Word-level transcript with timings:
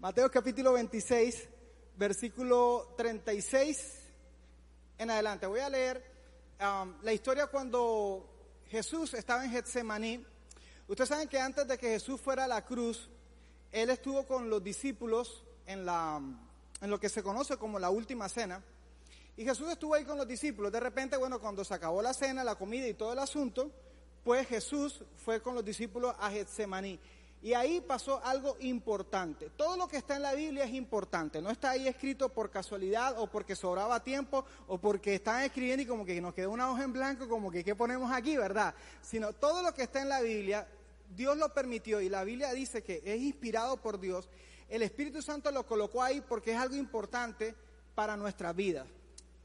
Mateo 0.00 0.30
capítulo 0.30 0.72
26, 0.72 1.46
versículo 1.98 2.94
36 2.96 3.98
en 4.96 5.10
adelante. 5.10 5.46
Voy 5.46 5.60
a 5.60 5.68
leer 5.68 6.02
um, 6.58 6.94
la 7.02 7.12
historia 7.12 7.48
cuando 7.48 8.26
Jesús 8.70 9.12
estaba 9.12 9.44
en 9.44 9.50
Getsemaní. 9.50 10.24
Ustedes 10.88 11.10
saben 11.10 11.28
que 11.28 11.38
antes 11.38 11.68
de 11.68 11.76
que 11.76 11.88
Jesús 11.88 12.18
fuera 12.18 12.44
a 12.44 12.48
la 12.48 12.64
cruz, 12.64 13.10
Él 13.70 13.90
estuvo 13.90 14.26
con 14.26 14.48
los 14.48 14.64
discípulos 14.64 15.44
en, 15.66 15.84
la, 15.84 16.18
en 16.80 16.90
lo 16.90 16.98
que 16.98 17.10
se 17.10 17.22
conoce 17.22 17.58
como 17.58 17.78
la 17.78 17.90
última 17.90 18.26
cena. 18.30 18.64
Y 19.36 19.44
Jesús 19.44 19.70
estuvo 19.70 19.92
ahí 19.92 20.06
con 20.06 20.16
los 20.16 20.26
discípulos. 20.26 20.72
De 20.72 20.80
repente, 20.80 21.18
bueno, 21.18 21.38
cuando 21.38 21.62
se 21.62 21.74
acabó 21.74 22.00
la 22.00 22.14
cena, 22.14 22.42
la 22.42 22.54
comida 22.54 22.88
y 22.88 22.94
todo 22.94 23.12
el 23.12 23.18
asunto, 23.18 23.70
pues 24.24 24.48
Jesús 24.48 25.04
fue 25.22 25.42
con 25.42 25.54
los 25.54 25.62
discípulos 25.62 26.16
a 26.18 26.30
Getsemaní. 26.30 26.98
Y 27.42 27.54
ahí 27.54 27.80
pasó 27.80 28.22
algo 28.22 28.56
importante. 28.60 29.50
Todo 29.56 29.76
lo 29.76 29.88
que 29.88 29.96
está 29.96 30.16
en 30.16 30.22
la 30.22 30.34
Biblia 30.34 30.64
es 30.64 30.74
importante. 30.74 31.40
No 31.40 31.50
está 31.50 31.70
ahí 31.70 31.88
escrito 31.88 32.28
por 32.28 32.50
casualidad 32.50 33.18
o 33.18 33.28
porque 33.28 33.56
sobraba 33.56 34.04
tiempo 34.04 34.44
o 34.66 34.78
porque 34.78 35.14
están 35.14 35.42
escribiendo 35.42 35.82
y 35.82 35.86
como 35.86 36.04
que 36.04 36.20
nos 36.20 36.34
quedó 36.34 36.50
una 36.50 36.70
hoja 36.70 36.84
en 36.84 36.92
blanco, 36.92 37.28
como 37.28 37.50
que 37.50 37.64
¿qué 37.64 37.74
ponemos 37.74 38.12
aquí, 38.12 38.36
verdad? 38.36 38.74
Sino 39.00 39.32
todo 39.32 39.62
lo 39.62 39.72
que 39.72 39.84
está 39.84 40.02
en 40.02 40.10
la 40.10 40.20
Biblia, 40.20 40.68
Dios 41.16 41.38
lo 41.38 41.54
permitió 41.54 42.02
y 42.02 42.10
la 42.10 42.24
Biblia 42.24 42.52
dice 42.52 42.82
que 42.82 43.00
es 43.04 43.20
inspirado 43.20 43.78
por 43.78 43.98
Dios. 43.98 44.28
El 44.68 44.82
Espíritu 44.82 45.22
Santo 45.22 45.50
lo 45.50 45.66
colocó 45.66 46.02
ahí 46.02 46.20
porque 46.20 46.52
es 46.52 46.58
algo 46.58 46.76
importante 46.76 47.54
para 47.94 48.18
nuestra 48.18 48.52
vida. 48.52 48.86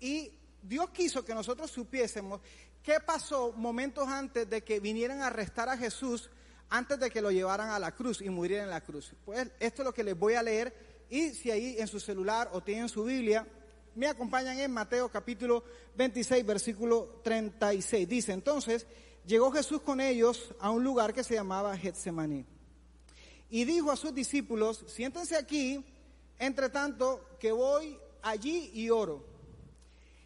Y 0.02 0.32
Dios 0.62 0.90
quiso 0.90 1.24
que 1.24 1.34
nosotros 1.34 1.72
supiésemos 1.72 2.42
qué 2.84 3.00
pasó 3.00 3.54
momentos 3.54 4.08
antes 4.08 4.50
de 4.50 4.64
que 4.64 4.80
vinieran 4.80 5.22
a 5.22 5.28
arrestar 5.28 5.70
a 5.70 5.78
Jesús 5.78 6.30
antes 6.70 7.00
de 7.00 7.10
que 7.10 7.22
lo 7.22 7.32
llevaran 7.32 7.70
a 7.70 7.80
la 7.80 7.94
cruz 7.94 8.22
y 8.22 8.30
muriera 8.30 8.64
en 8.64 8.70
la 8.70 8.82
cruz. 8.82 9.14
Pues 9.26 9.48
esto 9.60 9.82
es 9.82 9.86
lo 9.86 9.94
que 9.94 10.04
les 10.04 10.18
voy 10.18 10.34
a 10.34 10.44
leer 10.44 10.74
y 11.10 11.30
si 11.30 11.52
ahí 11.52 11.76
en 11.80 11.88
su 11.88 12.00
celular 12.00 12.50
o 12.54 12.62
tienen 12.62 12.90
su 12.90 13.04
Biblia, 13.04 13.48
me 13.96 14.08
acompañan 14.08 14.60
en 14.60 14.72
Mateo 14.72 15.10
capítulo 15.10 15.64
26, 15.96 16.46
versículo 16.46 17.22
36. 17.24 18.08
Dice, 18.08 18.34
entonces 18.34 18.86
llegó 19.26 19.52
Jesús 19.52 19.82
con 19.82 20.02
ellos 20.02 20.54
a 20.60 20.72
un 20.72 20.84
lugar 20.84 21.14
que 21.14 21.24
se 21.24 21.36
llamaba 21.36 21.78
Getsemaní 21.78 22.46
y 23.50 23.64
dijo 23.66 23.92
a 23.92 23.96
sus 23.96 24.14
discípulos, 24.14 24.84
siéntense 24.88 25.38
aquí, 25.38 25.84
entre 26.40 26.70
tanto 26.70 27.38
que 27.40 27.52
voy 27.52 27.98
allí 28.22 28.72
y 28.74 28.90
oro. 28.90 29.24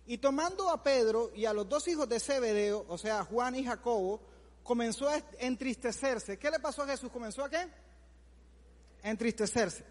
Y 0.07 0.17
tomando 0.17 0.69
a 0.69 0.81
Pedro 0.81 1.31
y 1.35 1.45
a 1.45 1.53
los 1.53 1.69
dos 1.69 1.87
hijos 1.87 2.09
de 2.09 2.19
Zebedeo, 2.19 2.85
o 2.87 2.97
sea, 2.97 3.23
Juan 3.23 3.55
y 3.55 3.63
Jacobo, 3.63 4.21
comenzó 4.63 5.09
a 5.09 5.21
entristecerse. 5.39 6.38
¿Qué 6.38 6.52
le 6.52 6.59
pasó 6.59 6.83
a 6.83 6.88
Jesús? 6.88 7.11
¿Comenzó 7.11 7.43
a 7.43 7.49
qué? 7.49 7.67
Entristecerse. 9.03 9.83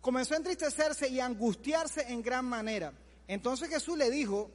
Comenzó 0.00 0.34
a 0.34 0.38
entristecerse 0.38 1.08
y 1.08 1.20
a 1.20 1.26
angustiarse 1.26 2.02
en 2.08 2.22
gran 2.22 2.44
manera. 2.44 2.92
Entonces 3.26 3.68
Jesús 3.68 3.96
le 3.98 4.10
dijo, 4.10 4.50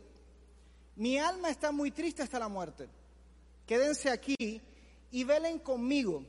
mi 0.95 1.17
alma 1.17 1.50
está 1.50 1.72
muy 1.72 1.91
triste 1.91 2.23
hasta 2.23 2.39
la 2.39 2.47
muerte. 2.47 2.88
Quédense 3.66 4.09
aquí 4.09 4.61
y 5.11 5.23
velen 5.23 5.59
conmigo. 5.59 6.23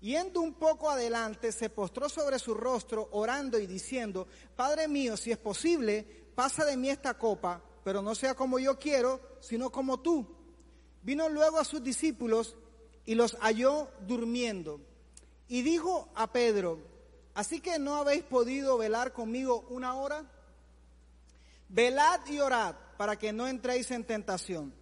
Yendo 0.00 0.42
un 0.42 0.54
poco 0.54 0.90
adelante, 0.90 1.50
se 1.50 1.70
postró 1.70 2.10
sobre 2.10 2.38
su 2.38 2.52
rostro, 2.52 3.08
orando 3.12 3.58
y 3.58 3.66
diciendo, 3.66 4.28
Padre 4.54 4.86
mío, 4.86 5.16
si 5.16 5.30
es 5.30 5.38
posible, 5.38 6.04
pasa 6.34 6.64
de 6.64 6.76
mí 6.76 6.90
esta 6.90 7.14
copa, 7.14 7.62
pero 7.82 8.02
no 8.02 8.14
sea 8.14 8.34
como 8.34 8.58
yo 8.58 8.78
quiero, 8.78 9.38
sino 9.40 9.70
como 9.70 10.00
tú. 10.00 10.43
Vino 11.04 11.28
luego 11.28 11.58
a 11.58 11.64
sus 11.64 11.84
discípulos 11.84 12.56
y 13.04 13.14
los 13.14 13.36
halló 13.40 13.88
durmiendo. 14.06 14.80
Y 15.48 15.60
dijo 15.60 16.08
a 16.14 16.32
Pedro, 16.32 16.78
¿así 17.34 17.60
que 17.60 17.78
no 17.78 17.96
habéis 17.96 18.24
podido 18.24 18.78
velar 18.78 19.12
conmigo 19.12 19.66
una 19.68 19.94
hora? 19.94 20.24
Velad 21.68 22.26
y 22.28 22.40
orad 22.40 22.74
para 22.96 23.16
que 23.18 23.32
no 23.32 23.46
entréis 23.46 23.90
en 23.90 24.04
tentación. 24.04 24.72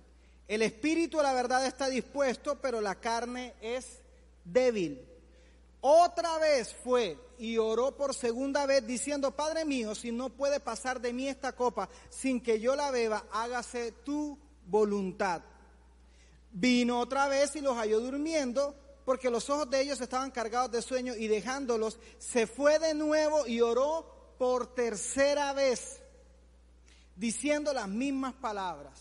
El 0.47 0.63
espíritu, 0.63 1.21
la 1.21 1.33
verdad, 1.33 1.67
está 1.67 1.89
dispuesto, 1.89 2.61
pero 2.61 2.81
la 2.81 2.95
carne 2.95 3.55
es 3.61 4.01
débil. 4.45 5.05
Otra 5.81 6.39
vez 6.39 6.73
fue 6.85 7.19
y 7.39 7.59
oró 7.59 7.97
por 7.97 8.15
segunda 8.15 8.65
vez 8.67 8.87
diciendo, 8.87 9.33
Padre 9.33 9.65
mío, 9.65 9.97
si 9.97 10.13
no 10.13 10.31
puede 10.31 10.61
pasar 10.61 11.01
de 11.01 11.13
mí 11.13 11.27
esta 11.27 11.57
copa 11.57 11.89
sin 12.09 12.41
que 12.41 12.61
yo 12.61 12.77
la 12.77 12.93
beba, 12.93 13.25
hágase 13.33 13.91
tu 13.91 14.39
voluntad. 14.67 15.43
Vino 16.53 17.01
otra 17.01 17.29
vez 17.29 17.57
y 17.57 17.61
los 17.61 17.77
halló 17.77 18.01
durmiendo 18.01 18.77
porque 19.05 19.31
los 19.31 19.49
ojos 19.51 19.69
de 19.71 19.81
ellos 19.81 20.01
estaban 20.01 20.31
cargados 20.31 20.71
de 20.71 20.83
sueño 20.83 21.15
y 21.17 21.27
dejándolos, 21.29 21.99
se 22.19 22.47
fue 22.47 22.79
de 22.79 22.95
nuevo 22.95 23.47
y 23.47 23.61
oró 23.61 24.35
por 24.39 24.75
tercera 24.75 25.53
vez, 25.53 26.01
diciendo 27.17 27.73
las 27.73 27.89
mismas 27.89 28.35
palabras. 28.35 29.01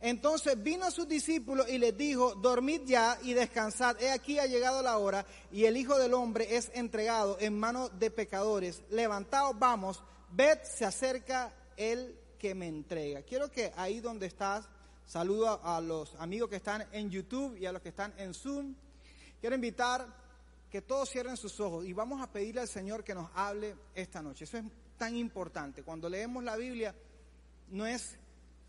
Entonces 0.00 0.62
vino 0.62 0.84
a 0.84 0.90
sus 0.90 1.08
discípulos 1.08 1.68
y 1.68 1.78
les 1.78 1.96
dijo, 1.96 2.34
dormid 2.34 2.82
ya 2.84 3.18
y 3.22 3.32
descansad, 3.32 4.00
he 4.00 4.10
aquí 4.10 4.38
ha 4.38 4.46
llegado 4.46 4.82
la 4.82 4.98
hora 4.98 5.24
y 5.50 5.64
el 5.64 5.76
Hijo 5.76 5.98
del 5.98 6.14
Hombre 6.14 6.56
es 6.56 6.70
entregado 6.74 7.38
en 7.40 7.58
manos 7.58 7.98
de 7.98 8.10
pecadores. 8.10 8.82
Levantaos, 8.90 9.58
vamos, 9.58 10.02
ved, 10.30 10.58
se 10.62 10.84
acerca 10.84 11.54
el 11.76 12.18
que 12.38 12.54
me 12.54 12.68
entrega. 12.68 13.22
Quiero 13.22 13.50
que 13.50 13.72
ahí 13.76 14.00
donde 14.00 14.26
estás, 14.26 14.68
Saludo 15.06 15.60
a, 15.62 15.80
los 15.80 16.16
amigos 16.16 16.50
que 16.50 16.56
están 16.56 16.84
en 16.90 17.08
YouTube 17.08 17.56
y 17.56 17.64
a 17.64 17.70
los 17.70 17.80
que 17.80 17.90
están 17.90 18.12
en 18.18 18.34
Zoom. 18.34 18.74
Quiero 19.40 19.54
invitar 19.54 20.04
que 20.68 20.82
todos 20.82 21.08
cierren 21.08 21.36
sus 21.36 21.60
ojos 21.60 21.86
y 21.86 21.92
vamos 21.92 22.20
a 22.20 22.32
pedirle 22.32 22.62
al 22.62 22.68
Señor 22.68 23.04
que 23.04 23.14
nos 23.14 23.30
hable 23.36 23.76
esta 23.94 24.20
noche. 24.20 24.44
Eso 24.44 24.58
es 24.58 24.64
tan 24.98 25.16
importante. 25.16 25.84
Cuando 25.84 26.08
leemos 26.08 26.42
la 26.42 26.56
Biblia, 26.56 26.92
no 27.70 27.86
es 27.86 28.18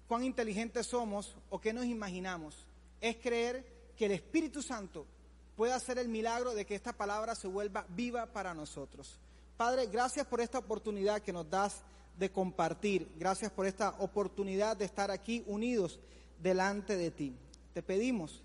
cuán 0.07 0.23
inteligentes 0.23 0.85
somos 0.85 1.35
o 1.49 1.59
qué 1.59 1.73
nos 1.73 1.85
imaginamos, 1.85 2.67
es 3.01 3.17
creer 3.17 3.65
que 3.97 4.05
el 4.05 4.11
Espíritu 4.11 4.61
Santo 4.61 5.07
puede 5.55 5.73
hacer 5.73 5.97
el 5.97 6.07
milagro 6.07 6.53
de 6.53 6.67
que 6.67 6.75
esta 6.75 6.93
palabra 6.93 7.33
se 7.33 7.47
vuelva 7.47 7.87
viva 7.89 8.27
para 8.27 8.53
nosotros. 8.53 9.19
Padre, 9.57 9.87
gracias 9.87 10.27
por 10.27 10.39
esta 10.39 10.59
oportunidad 10.59 11.23
que 11.23 11.33
nos 11.33 11.49
das 11.49 11.81
de 12.15 12.31
compartir. 12.31 13.11
Gracias 13.17 13.51
por 13.51 13.65
esta 13.65 13.95
oportunidad 13.97 14.77
de 14.77 14.85
estar 14.85 15.09
aquí 15.09 15.43
unidos 15.47 15.99
delante 16.41 16.97
de 16.97 17.11
ti. 17.11 17.35
Te 17.73 17.81
pedimos 17.81 18.41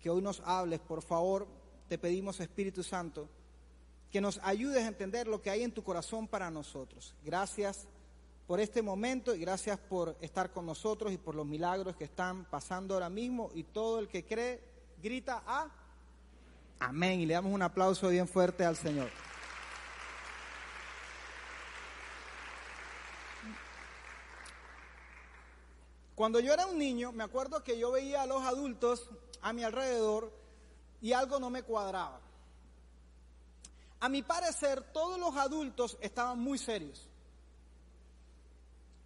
que 0.00 0.10
hoy 0.10 0.22
nos 0.22 0.40
hables, 0.44 0.80
por 0.80 1.02
favor, 1.02 1.46
te 1.88 1.98
pedimos 1.98 2.40
Espíritu 2.40 2.82
Santo, 2.82 3.28
que 4.10 4.20
nos 4.20 4.38
ayudes 4.42 4.84
a 4.84 4.88
entender 4.88 5.26
lo 5.26 5.42
que 5.42 5.50
hay 5.50 5.62
en 5.62 5.72
tu 5.72 5.82
corazón 5.82 6.28
para 6.28 6.50
nosotros. 6.50 7.14
Gracias 7.24 7.86
por 8.46 8.60
este 8.60 8.82
momento 8.82 9.34
y 9.34 9.40
gracias 9.40 9.78
por 9.78 10.16
estar 10.20 10.52
con 10.52 10.66
nosotros 10.66 11.12
y 11.12 11.18
por 11.18 11.34
los 11.34 11.46
milagros 11.46 11.96
que 11.96 12.04
están 12.04 12.44
pasando 12.44 12.94
ahora 12.94 13.10
mismo 13.10 13.50
y 13.54 13.64
todo 13.64 13.98
el 13.98 14.08
que 14.08 14.24
cree 14.24 14.60
grita 15.02 15.42
a 15.46 15.68
amén 16.78 17.20
y 17.20 17.26
le 17.26 17.34
damos 17.34 17.52
un 17.52 17.62
aplauso 17.62 18.08
bien 18.08 18.28
fuerte 18.28 18.64
al 18.64 18.76
Señor. 18.76 19.08
Cuando 26.16 26.40
yo 26.40 26.54
era 26.54 26.66
un 26.66 26.78
niño, 26.78 27.12
me 27.12 27.22
acuerdo 27.22 27.62
que 27.62 27.78
yo 27.78 27.92
veía 27.92 28.22
a 28.22 28.26
los 28.26 28.42
adultos 28.42 29.10
a 29.42 29.52
mi 29.52 29.62
alrededor 29.62 30.32
y 31.02 31.12
algo 31.12 31.38
no 31.38 31.50
me 31.50 31.62
cuadraba. 31.62 32.22
A 34.00 34.08
mi 34.08 34.22
parecer, 34.22 34.80
todos 34.94 35.20
los 35.20 35.36
adultos 35.36 35.98
estaban 36.00 36.38
muy 36.40 36.56
serios. 36.56 37.06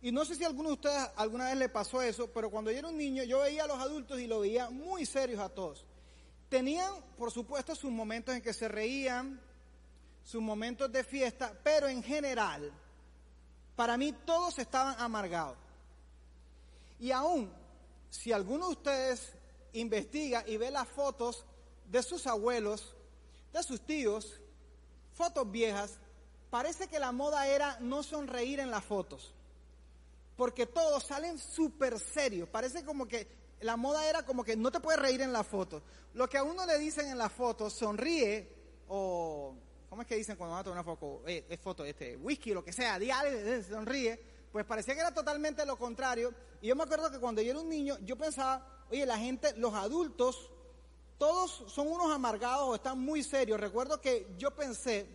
Y 0.01 0.13
no 0.13 0.25
sé 0.25 0.37
si 0.37 0.45
a 0.45 0.47
alguno 0.47 0.69
de 0.69 0.75
ustedes 0.75 1.11
alguna 1.17 1.47
vez 1.47 1.57
le 1.57 1.69
pasó 1.69 2.01
eso, 2.01 2.29
pero 2.29 2.49
cuando 2.49 2.71
yo 2.71 2.79
era 2.79 2.89
un 2.89 2.97
niño, 2.97 3.25
yo 3.25 3.41
veía 3.41 3.65
a 3.65 3.67
los 3.67 3.81
adultos 3.81 4.21
y 4.21 4.29
lo 4.29 4.41
veía 4.41 4.71
muy 4.71 5.05
serios 5.05 5.41
a 5.41 5.49
todos. 5.49 5.85
Tenían, 6.49 6.95
por 7.19 7.33
supuesto, 7.33 7.75
sus 7.75 7.91
momentos 7.91 8.37
en 8.37 8.41
que 8.41 8.53
se 8.53 8.69
reían, 8.69 9.41
sus 10.23 10.41
momentos 10.41 10.93
de 10.93 11.03
fiesta, 11.03 11.59
pero 11.65 11.89
en 11.89 12.05
general, 12.05 12.73
para 13.75 13.97
mí 13.97 14.13
todos 14.25 14.61
estaban 14.61 14.95
amargados. 15.01 15.59
Y 17.01 17.13
aún, 17.13 17.51
si 18.11 18.31
alguno 18.31 18.67
de 18.67 18.73
ustedes 18.73 19.33
investiga 19.73 20.45
y 20.47 20.59
ve 20.59 20.71
las 20.71 20.87
fotos 20.87 21.47
de 21.87 22.03
sus 22.03 22.27
abuelos, 22.27 22.95
de 23.53 23.63
sus 23.63 23.81
tíos, 23.81 24.39
fotos 25.15 25.51
viejas, 25.51 25.99
parece 26.51 26.89
que 26.89 26.99
la 26.99 27.11
moda 27.11 27.47
era 27.49 27.79
no 27.81 28.03
sonreír 28.03 28.61
en 28.61 28.71
las 28.71 28.85
fotos. 28.85 29.35
Porque 30.37 30.67
todos 30.67 31.05
salen 31.05 31.39
súper 31.39 31.99
serios. 31.99 32.49
Parece 32.51 32.85
como 32.85 33.09
que 33.09 33.27
la 33.61 33.77
moda 33.77 34.09
era 34.09 34.23
como 34.25 34.45
que 34.45 34.57
no 34.57 34.71
te 34.71 34.81
puedes 34.81 35.01
reír 35.01 35.23
en 35.23 35.33
las 35.33 35.47
fotos. 35.47 35.83
Lo 36.13 36.29
que 36.29 36.37
a 36.37 36.43
uno 36.43 36.67
le 36.67 36.79
dicen 36.79 37.07
en 37.09 37.19
las 37.19 37.33
fotos, 37.33 37.73
sonríe 37.73 38.49
o... 38.89 39.55
¿Cómo 39.89 40.03
es 40.03 40.09
que 40.09 40.15
dicen 40.15 40.37
cuando 40.37 40.53
van 40.53 40.61
a 40.61 40.65
tomar 40.65 40.79
una 40.79 40.85
foto? 40.85 41.23
Eh, 41.27 41.47
es 41.49 41.59
foto, 41.59 41.85
este, 41.85 42.17
whisky, 42.17 42.53
lo 42.53 42.63
que 42.63 42.73
sea, 42.73 42.97
diario, 42.99 43.33
eh, 43.33 43.65
sonríe 43.65 44.21
pues 44.53 44.65
parecía 44.65 44.95
que 44.95 45.01
era 45.01 45.15
totalmente 45.15 45.65
lo 45.65 45.77
contrario. 45.77 46.35
Y 46.61 46.69
yo 46.69 46.77
me 46.77 46.83
acuerdo 46.83 47.11
que 47.11 47.19
cuando 47.19 47.41
yo 47.43 47.51
era 47.51 47.61
un 47.61 47.69
niño, 47.69 47.97
yo 48.01 48.17
pensaba, 48.17 48.85
oye, 48.91 49.07
la 49.07 49.19
gente, 49.19 49.55
los 49.57 49.75
adultos, 49.75 50.51
todos 51.19 51.65
son 51.69 51.89
unos 51.89 52.11
amargados 52.13 52.69
o 52.69 52.75
están 52.75 52.99
muy 52.99 53.23
serios. 53.23 53.61
Recuerdo 53.61 54.01
que 54.01 54.27
yo 54.39 54.51
pensé 54.55 55.07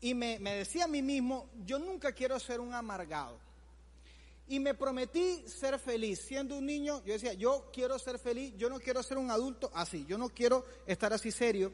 y 0.00 0.14
me, 0.14 0.38
me 0.38 0.54
decía 0.54 0.84
a 0.84 0.88
mí 0.88 1.02
mismo, 1.02 1.48
yo 1.64 1.78
nunca 1.78 2.12
quiero 2.12 2.38
ser 2.40 2.60
un 2.60 2.74
amargado. 2.74 3.38
Y 4.48 4.60
me 4.60 4.74
prometí 4.74 5.46
ser 5.46 5.78
feliz. 5.78 6.20
Siendo 6.20 6.56
un 6.56 6.66
niño, 6.66 7.02
yo 7.04 7.12
decía, 7.12 7.34
yo 7.34 7.70
quiero 7.72 7.98
ser 7.98 8.18
feliz, 8.18 8.54
yo 8.56 8.70
no 8.70 8.80
quiero 8.80 9.02
ser 9.02 9.18
un 9.18 9.30
adulto 9.30 9.70
así, 9.74 10.06
yo 10.06 10.16
no 10.16 10.30
quiero 10.30 10.64
estar 10.86 11.12
así 11.12 11.30
serio. 11.30 11.72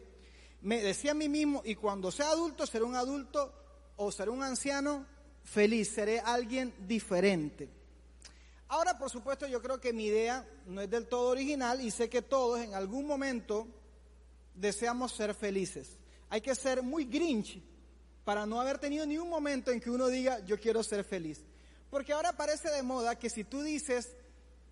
Me 0.61 0.83
decía 0.83 1.13
a 1.13 1.15
mí 1.15 1.29
mismo, 1.29 1.63
y 1.65 1.77
cuando 1.77 2.11
sea 2.11 2.31
adulto, 2.31 2.67
seré 2.67 2.85
un 2.85 2.97
adulto 2.97 3.53
o 3.97 4.11
seré 4.11 4.31
un 4.31 4.43
anciano 4.43 5.07
feliz, 5.45 5.89
seré 5.91 6.21
alguien 6.21 6.75
diferente. 6.87 7.69
Ahora, 8.69 8.99
por 8.99 9.11
supuesto, 9.11 9.47
yo 9.47 9.63
creo 9.63 9.81
que 9.81 9.93
mi 9.93 10.07
idea 10.07 10.45
no 10.67 10.81
es 10.81 10.91
del 10.91 11.07
todo 11.07 11.29
original 11.29 11.81
y 11.81 11.91
sé 11.91 12.09
que 12.09 12.23
todos 12.23 12.61
en 12.61 12.75
algún 12.75 13.07
momento 13.07 13.69
deseamos 14.55 15.13
ser 15.13 15.35
felices. 15.35 15.99
Hay 16.31 16.41
que 16.41 16.55
ser 16.55 16.83
muy 16.83 17.05
grinch 17.05 17.63
para 18.25 18.47
no 18.47 18.61
haber 18.61 18.79
tenido 18.79 19.07
ni 19.07 19.19
un 19.19 19.29
momento 19.29 19.71
en 19.71 19.81
que 19.81 19.91
uno 19.91 20.09
diga, 20.09 20.41
yo 20.41 20.59
quiero 20.59 20.83
ser 20.83 21.05
feliz. 21.05 21.45
Porque 21.91 22.13
ahora 22.13 22.33
parece 22.33 22.71
de 22.71 22.83
moda 22.83 23.17
que 23.17 23.31
si 23.31 23.45
tú 23.45 23.63
dices 23.63 24.17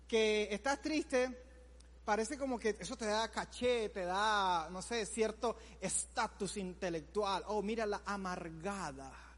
que 0.07 0.49
estás 0.51 0.81
triste, 0.81 1.29
parece 2.03 2.37
como 2.37 2.59
que 2.59 2.75
eso 2.79 2.97
te 2.97 3.05
da 3.05 3.29
caché, 3.31 3.89
te 3.89 4.03
da, 4.03 4.67
no 4.71 4.81
sé, 4.81 5.05
cierto 5.05 5.55
estatus 5.79 6.57
intelectual. 6.57 7.43
Oh, 7.47 7.61
mira 7.61 7.85
la 7.85 8.01
amargada. 8.05 9.32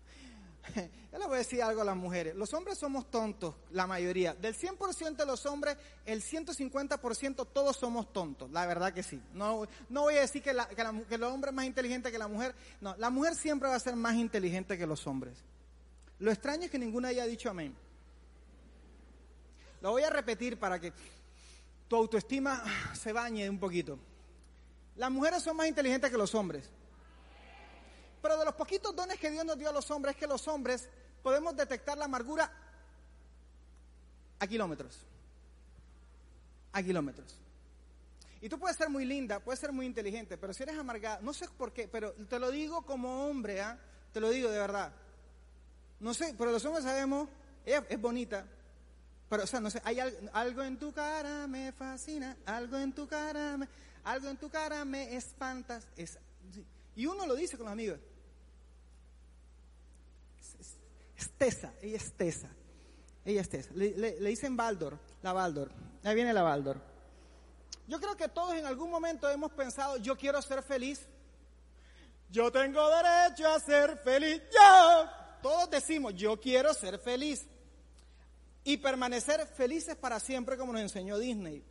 Yo 1.11 1.19
le 1.19 1.25
voy 1.25 1.35
a 1.35 1.37
decir 1.39 1.61
algo 1.61 1.81
a 1.81 1.85
las 1.85 1.95
mujeres. 1.95 2.35
Los 2.35 2.53
hombres 2.53 2.77
somos 2.77 3.09
tontos, 3.09 3.55
la 3.71 3.87
mayoría. 3.87 4.33
Del 4.33 4.55
100% 4.55 5.15
de 5.15 5.25
los 5.25 5.45
hombres, 5.45 5.77
el 6.05 6.21
150% 6.21 7.47
todos 7.53 7.77
somos 7.77 8.11
tontos. 8.11 8.49
La 8.51 8.65
verdad 8.65 8.93
que 8.93 9.03
sí. 9.03 9.21
No, 9.33 9.67
voy 9.89 10.15
a 10.15 10.21
decir 10.21 10.41
que, 10.41 10.53
la, 10.53 10.67
que, 10.67 10.83
que 11.07 11.15
el 11.15 11.23
hombre 11.23 11.51
es 11.51 11.55
más 11.55 11.65
inteligente 11.65 12.11
que 12.11 12.17
la 12.17 12.27
mujer. 12.27 12.55
No, 12.81 12.95
la 12.97 13.09
mujer 13.09 13.35
siempre 13.35 13.69
va 13.69 13.75
a 13.75 13.79
ser 13.79 13.95
más 13.95 14.15
inteligente 14.15 14.77
que 14.77 14.87
los 14.87 15.05
hombres. 15.07 15.37
Lo 16.19 16.31
extraño 16.31 16.65
es 16.65 16.71
que 16.71 16.79
ninguna 16.79 17.09
haya 17.09 17.25
dicho 17.25 17.49
amén. 17.49 17.75
Lo 19.81 19.91
voy 19.91 20.03
a 20.03 20.09
repetir 20.09 20.57
para 20.57 20.79
que 20.79 20.91
tu 21.87 21.95
autoestima 21.95 22.63
se 22.93 23.13
bañe 23.13 23.49
un 23.49 23.59
poquito. 23.59 23.99
Las 24.95 25.11
mujeres 25.11 25.43
son 25.43 25.57
más 25.57 25.67
inteligentes 25.67 26.09
que 26.09 26.17
los 26.17 26.33
hombres. 26.33 26.69
Pero 28.25 28.39
de 28.39 28.45
los 28.45 28.55
poquitos 28.55 28.95
dones 28.95 29.19
que 29.19 29.29
Dios 29.29 29.45
nos 29.45 29.55
dio 29.55 29.69
a 29.69 29.71
los 29.71 29.91
hombres 29.91 30.15
es 30.15 30.19
que 30.19 30.25
los 30.25 30.47
hombres 30.47 30.89
podemos 31.21 31.55
detectar 31.55 31.95
la 31.95 32.05
amargura 32.05 32.51
a 34.39 34.47
kilómetros. 34.47 34.97
A 36.73 36.81
kilómetros. 36.81 37.37
Y 38.41 38.49
tú 38.49 38.57
puedes 38.57 38.77
ser 38.77 38.89
muy 38.89 39.05
linda, 39.05 39.39
puedes 39.41 39.59
ser 39.59 39.71
muy 39.71 39.85
inteligente, 39.85 40.39
pero 40.39 40.55
si 40.55 40.63
eres 40.63 40.75
amargada, 40.75 41.19
no 41.21 41.35
sé 41.35 41.47
por 41.55 41.71
qué, 41.71 41.87
pero 41.87 42.13
te 42.13 42.39
lo 42.39 42.49
digo 42.49 42.81
como 42.81 43.27
hombre, 43.27 43.61
¿ah? 43.61 43.77
te 44.11 44.19
lo 44.19 44.31
digo 44.31 44.49
de 44.49 44.57
verdad. 44.57 44.91
No 45.99 46.15
sé, 46.15 46.33
pero 46.35 46.51
los 46.51 46.65
hombres 46.65 46.83
sabemos, 46.83 47.29
ella 47.63 47.85
es 47.87 48.01
bonita, 48.01 48.43
pero 49.29 49.43
o 49.43 49.47
sea, 49.47 49.59
no 49.59 49.69
sé, 49.69 49.83
hay 49.83 49.99
algo, 49.99 50.17
algo 50.33 50.63
en 50.63 50.79
tu 50.79 50.91
cara 50.91 51.45
me 51.45 51.71
fascina, 51.73 52.37
algo 52.47 52.79
en 52.79 52.91
tu 52.91 53.07
cara 53.07 53.55
me, 53.55 53.67
algo 54.03 54.29
en 54.29 54.37
tu 54.37 54.49
cara 54.49 54.83
me 54.83 55.15
espantas. 55.15 55.87
Es, 55.95 56.17
y 56.95 57.05
uno 57.05 57.27
lo 57.27 57.35
dice 57.35 57.55
con 57.55 57.65
los 57.65 57.73
amigos. 57.73 57.99
Es 61.25 61.31
Tesa, 61.31 61.73
ella 61.81 61.97
es 61.97 62.11
Tesa. 62.13 62.49
Ella 63.25 63.41
es 63.41 63.49
Tesa. 63.49 63.71
Le, 63.73 64.19
dicen 64.19 64.55
Baldor, 64.55 64.99
la 65.23 65.33
Baldor. 65.33 65.71
Ahí 66.03 66.13
viene 66.13 66.31
la 66.33 66.43
Baldor. 66.43 66.79
Yo 67.87 67.99
creo 67.99 68.15
que 68.15 68.27
todos 68.27 68.53
en 68.53 68.65
algún 68.65 68.91
momento 68.91 69.27
hemos 69.27 69.51
pensado, 69.51 69.97
yo 69.97 70.15
quiero 70.15 70.39
ser 70.43 70.61
feliz. 70.61 71.07
Yo 72.29 72.51
tengo 72.51 72.87
derecho 72.89 73.47
a 73.47 73.59
ser 73.59 73.97
feliz. 73.97 74.39
Yo. 74.53 75.09
Todos 75.41 75.69
decimos, 75.71 76.13
yo 76.13 76.39
quiero 76.39 76.75
ser 76.75 76.99
feliz. 76.99 77.47
Y 78.63 78.77
permanecer 78.77 79.47
felices 79.47 79.95
para 79.95 80.19
siempre 80.19 80.57
como 80.57 80.73
nos 80.73 80.81
enseñó 80.83 81.17
Disney. 81.17 81.63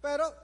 Pero, 0.00 0.34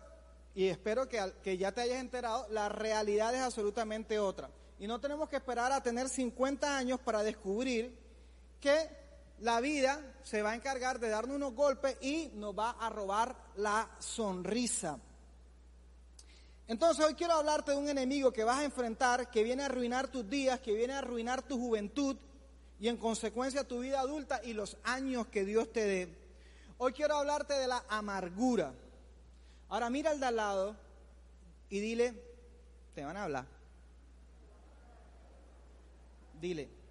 y 0.54 0.66
espero 0.66 1.08
que, 1.08 1.32
que 1.42 1.56
ya 1.56 1.72
te 1.72 1.80
hayas 1.80 2.00
enterado, 2.00 2.46
la 2.50 2.68
realidad 2.68 3.34
es 3.34 3.40
absolutamente 3.40 4.18
otra. 4.18 4.50
Y 4.78 4.86
no 4.86 5.00
tenemos 5.00 5.30
que 5.30 5.36
esperar 5.36 5.72
a 5.72 5.82
tener 5.82 6.10
50 6.10 6.76
años 6.76 7.00
para 7.00 7.22
descubrir 7.22 8.02
que 8.62 8.88
la 9.40 9.60
vida 9.60 10.00
se 10.22 10.40
va 10.40 10.52
a 10.52 10.54
encargar 10.54 11.00
de 11.00 11.08
darnos 11.08 11.36
unos 11.36 11.52
golpes 11.52 11.96
y 12.00 12.30
nos 12.34 12.56
va 12.56 12.70
a 12.70 12.88
robar 12.88 13.36
la 13.56 13.90
sonrisa. 13.98 14.98
Entonces 16.68 17.04
hoy 17.04 17.14
quiero 17.14 17.34
hablarte 17.34 17.72
de 17.72 17.76
un 17.76 17.88
enemigo 17.88 18.32
que 18.32 18.44
vas 18.44 18.60
a 18.60 18.64
enfrentar, 18.64 19.30
que 19.30 19.42
viene 19.42 19.64
a 19.64 19.66
arruinar 19.66 20.08
tus 20.08 20.30
días, 20.30 20.60
que 20.60 20.72
viene 20.72 20.94
a 20.94 20.98
arruinar 20.98 21.42
tu 21.42 21.58
juventud 21.58 22.16
y 22.78 22.88
en 22.88 22.96
consecuencia 22.96 23.66
tu 23.66 23.80
vida 23.80 23.98
adulta 23.98 24.40
y 24.44 24.52
los 24.52 24.76
años 24.84 25.26
que 25.26 25.44
Dios 25.44 25.72
te 25.72 25.84
dé. 25.84 26.16
Hoy 26.78 26.92
quiero 26.92 27.16
hablarte 27.16 27.54
de 27.54 27.66
la 27.66 27.84
amargura. 27.88 28.72
Ahora 29.68 29.90
mira 29.90 30.12
al 30.12 30.20
de 30.20 30.26
al 30.26 30.36
lado 30.36 30.76
y 31.68 31.80
dile, 31.80 32.14
te 32.94 33.04
van 33.04 33.16
a 33.16 33.24
hablar. 33.24 33.46
Dile, 36.40 36.81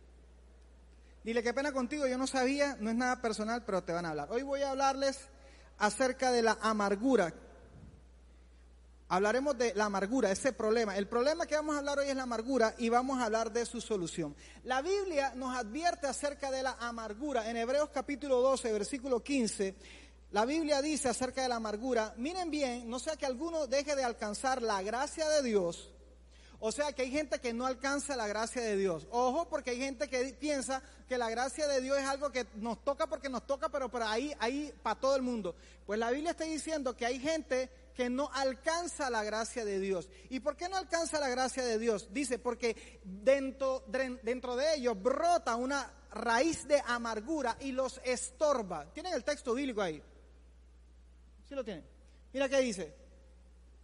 Dile, 1.24 1.44
qué 1.44 1.54
pena 1.54 1.72
contigo, 1.72 2.08
yo 2.08 2.18
no 2.18 2.26
sabía, 2.26 2.78
no 2.80 2.90
es 2.90 2.96
nada 2.96 3.22
personal, 3.22 3.64
pero 3.64 3.84
te 3.84 3.94
van 3.94 4.06
a 4.06 4.10
hablar. 4.10 4.30
Hoy 4.32 4.42
voy 4.42 4.64
a 4.64 4.72
hablarles 4.72 5.20
acerca 5.78 6.32
de 6.32 6.42
la 6.42 6.58
amargura. 6.62 7.32
Hablaremos 9.08 9.56
de 9.56 9.76
la 9.76 9.86
amargura, 9.86 10.32
ese 10.32 10.52
problema. 10.52 10.98
El 10.98 11.08
problema 11.08 11.46
que 11.46 11.56
vamos 11.56 11.76
a 11.76 11.80
hablar 11.80 12.00
hoy 12.00 12.08
es 12.08 12.16
la 12.16 12.24
amargura 12.24 12.74
y 12.80 12.90
vamos 12.90 13.20
a 13.20 13.26
hablar 13.26 13.52
de 13.52 13.68
su 13.68 13.82
solución. 13.82 14.36
La 14.64 14.82
Biblia 14.82 15.34
nos 15.36 15.56
advierte 15.56 16.08
acerca 16.08 16.50
de 16.50 16.64
la 16.64 16.78
amargura. 16.80 17.48
En 17.48 17.58
Hebreos 17.58 17.90
capítulo 17.94 18.42
12, 18.42 18.72
versículo 18.72 19.22
15, 19.22 19.76
la 20.32 20.46
Biblia 20.46 20.82
dice 20.82 21.10
acerca 21.10 21.44
de 21.44 21.50
la 21.50 21.58
amargura, 21.58 22.16
miren 22.18 22.50
bien, 22.50 22.90
no 22.90 22.98
sea 22.98 23.16
que 23.16 23.28
alguno 23.28 23.68
deje 23.68 23.96
de 23.96 24.04
alcanzar 24.04 24.62
la 24.62 24.82
gracia 24.82 25.30
de 25.30 25.44
Dios 25.44 25.92
o 26.64 26.72
sea 26.72 26.94
que 26.94 27.02
hay 27.02 27.12
gente 27.12 27.40
que 27.40 27.54
no 27.54 27.66
alcanza 27.66 28.16
la 28.16 28.28
gracia 28.28 28.62
de 28.62 28.78
Dios. 28.78 29.08
Ojo, 29.10 29.50
porque 29.50 29.72
hay 29.72 29.78
gente 29.78 30.08
que 30.08 30.36
piensa 30.40 30.84
que 31.10 31.18
la 31.18 31.28
gracia 31.32 31.68
de 31.68 31.82
Dios 31.82 31.98
es 31.98 32.06
algo 32.06 32.32
que 32.32 32.46
nos 32.56 32.84
toca 32.84 33.08
porque 33.08 33.30
nos 33.30 33.48
toca, 33.48 33.70
pero 33.70 33.90
por 33.90 34.04
ahí, 34.04 34.32
ahí 34.40 34.72
para 34.84 35.00
todo 35.00 35.16
el 35.16 35.24
mundo. 35.24 35.56
Pues 35.88 36.00
la 36.00 36.12
Biblia 36.12 36.32
está 36.32 36.44
diciendo 36.44 36.96
que 36.96 37.08
hay 37.08 37.20
gente 37.20 37.72
que 37.96 38.12
no 38.12 38.30
alcanza 38.32 39.10
la 39.10 39.24
gracia 39.24 39.66
de 39.66 39.80
Dios. 39.80 40.08
¿Y 40.30 40.40
por 40.40 40.56
qué 40.56 40.70
no 40.70 40.78
alcanza 40.78 41.20
la 41.20 41.30
gracia 41.30 41.66
de 41.66 41.80
Dios? 41.80 42.10
Dice, 42.14 42.38
porque 42.38 43.02
dentro, 43.04 43.84
dentro 44.22 44.56
de 44.56 44.76
ellos 44.76 45.02
brota 45.02 45.56
una 45.56 45.92
raíz 46.12 46.68
de 46.68 46.80
amargura 46.86 47.58
y 47.60 47.72
los 47.72 48.00
estorba. 48.04 48.86
¿Tienen 48.94 49.16
el 49.16 49.24
texto 49.24 49.56
bíblico 49.56 49.82
ahí? 49.82 50.00
¿Sí 51.50 51.56
lo 51.56 51.64
tienen? 51.64 51.84
Mira 52.32 52.48
qué 52.48 52.60
dice. 52.60 53.01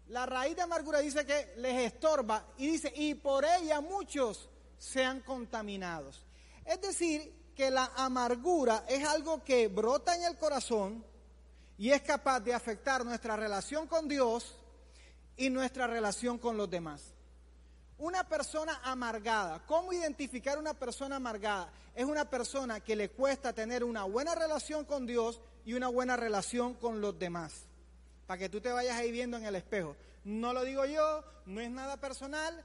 La 0.09 0.25
raíz 0.25 0.55
de 0.55 0.61
amargura 0.61 0.99
dice 0.99 1.25
que 1.25 1.53
les 1.57 1.91
estorba 1.91 2.45
y 2.57 2.67
dice, 2.67 2.93
y 2.95 3.13
por 3.15 3.43
ella 3.43 3.81
muchos 3.81 4.49
sean 4.77 5.19
contaminados. 5.19 6.23
Es 6.63 6.79
decir, 6.81 7.33
que 7.55 7.69
la 7.69 7.91
amargura 7.95 8.85
es 8.87 9.05
algo 9.05 9.43
que 9.43 9.67
brota 9.67 10.15
en 10.15 10.23
el 10.23 10.37
corazón 10.37 11.03
y 11.77 11.89
es 11.89 12.01
capaz 12.03 12.39
de 12.39 12.53
afectar 12.53 13.03
nuestra 13.03 13.35
relación 13.35 13.87
con 13.87 14.07
Dios 14.07 14.55
y 15.35 15.49
nuestra 15.49 15.87
relación 15.87 16.37
con 16.37 16.55
los 16.55 16.69
demás. 16.69 17.13
Una 17.97 18.23
persona 18.23 18.79
amargada, 18.83 19.65
¿cómo 19.65 19.91
identificar 19.91 20.57
una 20.57 20.73
persona 20.73 21.17
amargada? 21.17 21.69
Es 21.95 22.05
una 22.05 22.29
persona 22.29 22.79
que 22.79 22.95
le 22.95 23.09
cuesta 23.09 23.53
tener 23.53 23.83
una 23.83 24.03
buena 24.03 24.35
relación 24.35 24.85
con 24.85 25.05
Dios 25.05 25.41
y 25.65 25.73
una 25.73 25.89
buena 25.89 26.15
relación 26.15 26.75
con 26.75 27.01
los 27.01 27.17
demás 27.17 27.67
para 28.27 28.37
que 28.37 28.49
tú 28.49 28.61
te 28.61 28.71
vayas 28.71 28.97
ahí 28.97 29.11
viendo 29.11 29.37
en 29.37 29.45
el 29.45 29.55
espejo. 29.55 29.95
No 30.25 30.53
lo 30.53 30.63
digo 30.63 30.85
yo, 30.85 31.23
no 31.45 31.61
es 31.61 31.71
nada 31.71 31.97
personal, 31.97 32.63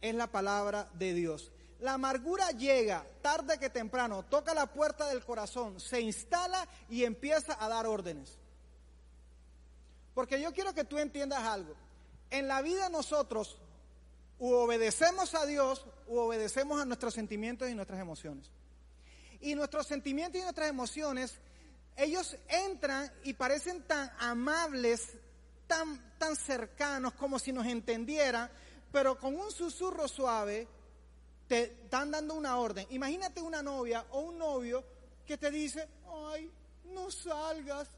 es 0.00 0.14
la 0.14 0.26
palabra 0.26 0.90
de 0.94 1.14
Dios. 1.14 1.52
La 1.78 1.94
amargura 1.94 2.50
llega 2.50 3.06
tarde 3.22 3.58
que 3.58 3.70
temprano, 3.70 4.24
toca 4.24 4.52
la 4.52 4.66
puerta 4.66 5.08
del 5.08 5.24
corazón, 5.24 5.78
se 5.78 6.00
instala 6.00 6.68
y 6.90 7.04
empieza 7.04 7.56
a 7.62 7.68
dar 7.68 7.86
órdenes. 7.86 8.38
Porque 10.14 10.40
yo 10.40 10.52
quiero 10.52 10.74
que 10.74 10.84
tú 10.84 10.98
entiendas 10.98 11.40
algo. 11.40 11.74
En 12.30 12.48
la 12.48 12.62
vida 12.62 12.88
nosotros 12.88 13.58
u 14.38 14.52
obedecemos 14.52 15.34
a 15.34 15.46
Dios 15.46 15.86
u 16.06 16.18
obedecemos 16.18 16.80
a 16.80 16.84
nuestros 16.84 17.14
sentimientos 17.14 17.68
y 17.68 17.74
nuestras 17.74 18.00
emociones. 18.00 18.50
Y 19.40 19.54
nuestros 19.54 19.86
sentimientos 19.86 20.40
y 20.40 20.42
nuestras 20.42 20.68
emociones 20.68 21.38
ellos 21.96 22.36
entran 22.48 23.10
y 23.22 23.34
parecen 23.34 23.82
tan 23.82 24.10
amables, 24.18 25.12
tan, 25.66 26.18
tan 26.18 26.36
cercanos, 26.36 27.14
como 27.14 27.38
si 27.38 27.52
nos 27.52 27.66
entendieran, 27.66 28.50
pero 28.90 29.18
con 29.18 29.34
un 29.36 29.50
susurro 29.50 30.08
suave 30.08 30.68
te 31.46 31.64
están 31.64 32.10
dando 32.10 32.34
una 32.34 32.58
orden. 32.58 32.86
Imagínate 32.90 33.40
una 33.40 33.62
novia 33.62 34.04
o 34.10 34.20
un 34.20 34.38
novio 34.38 34.84
que 35.26 35.36
te 35.38 35.50
dice, 35.50 35.88
ay, 36.32 36.50
no 36.92 37.10
salgas, 37.10 37.88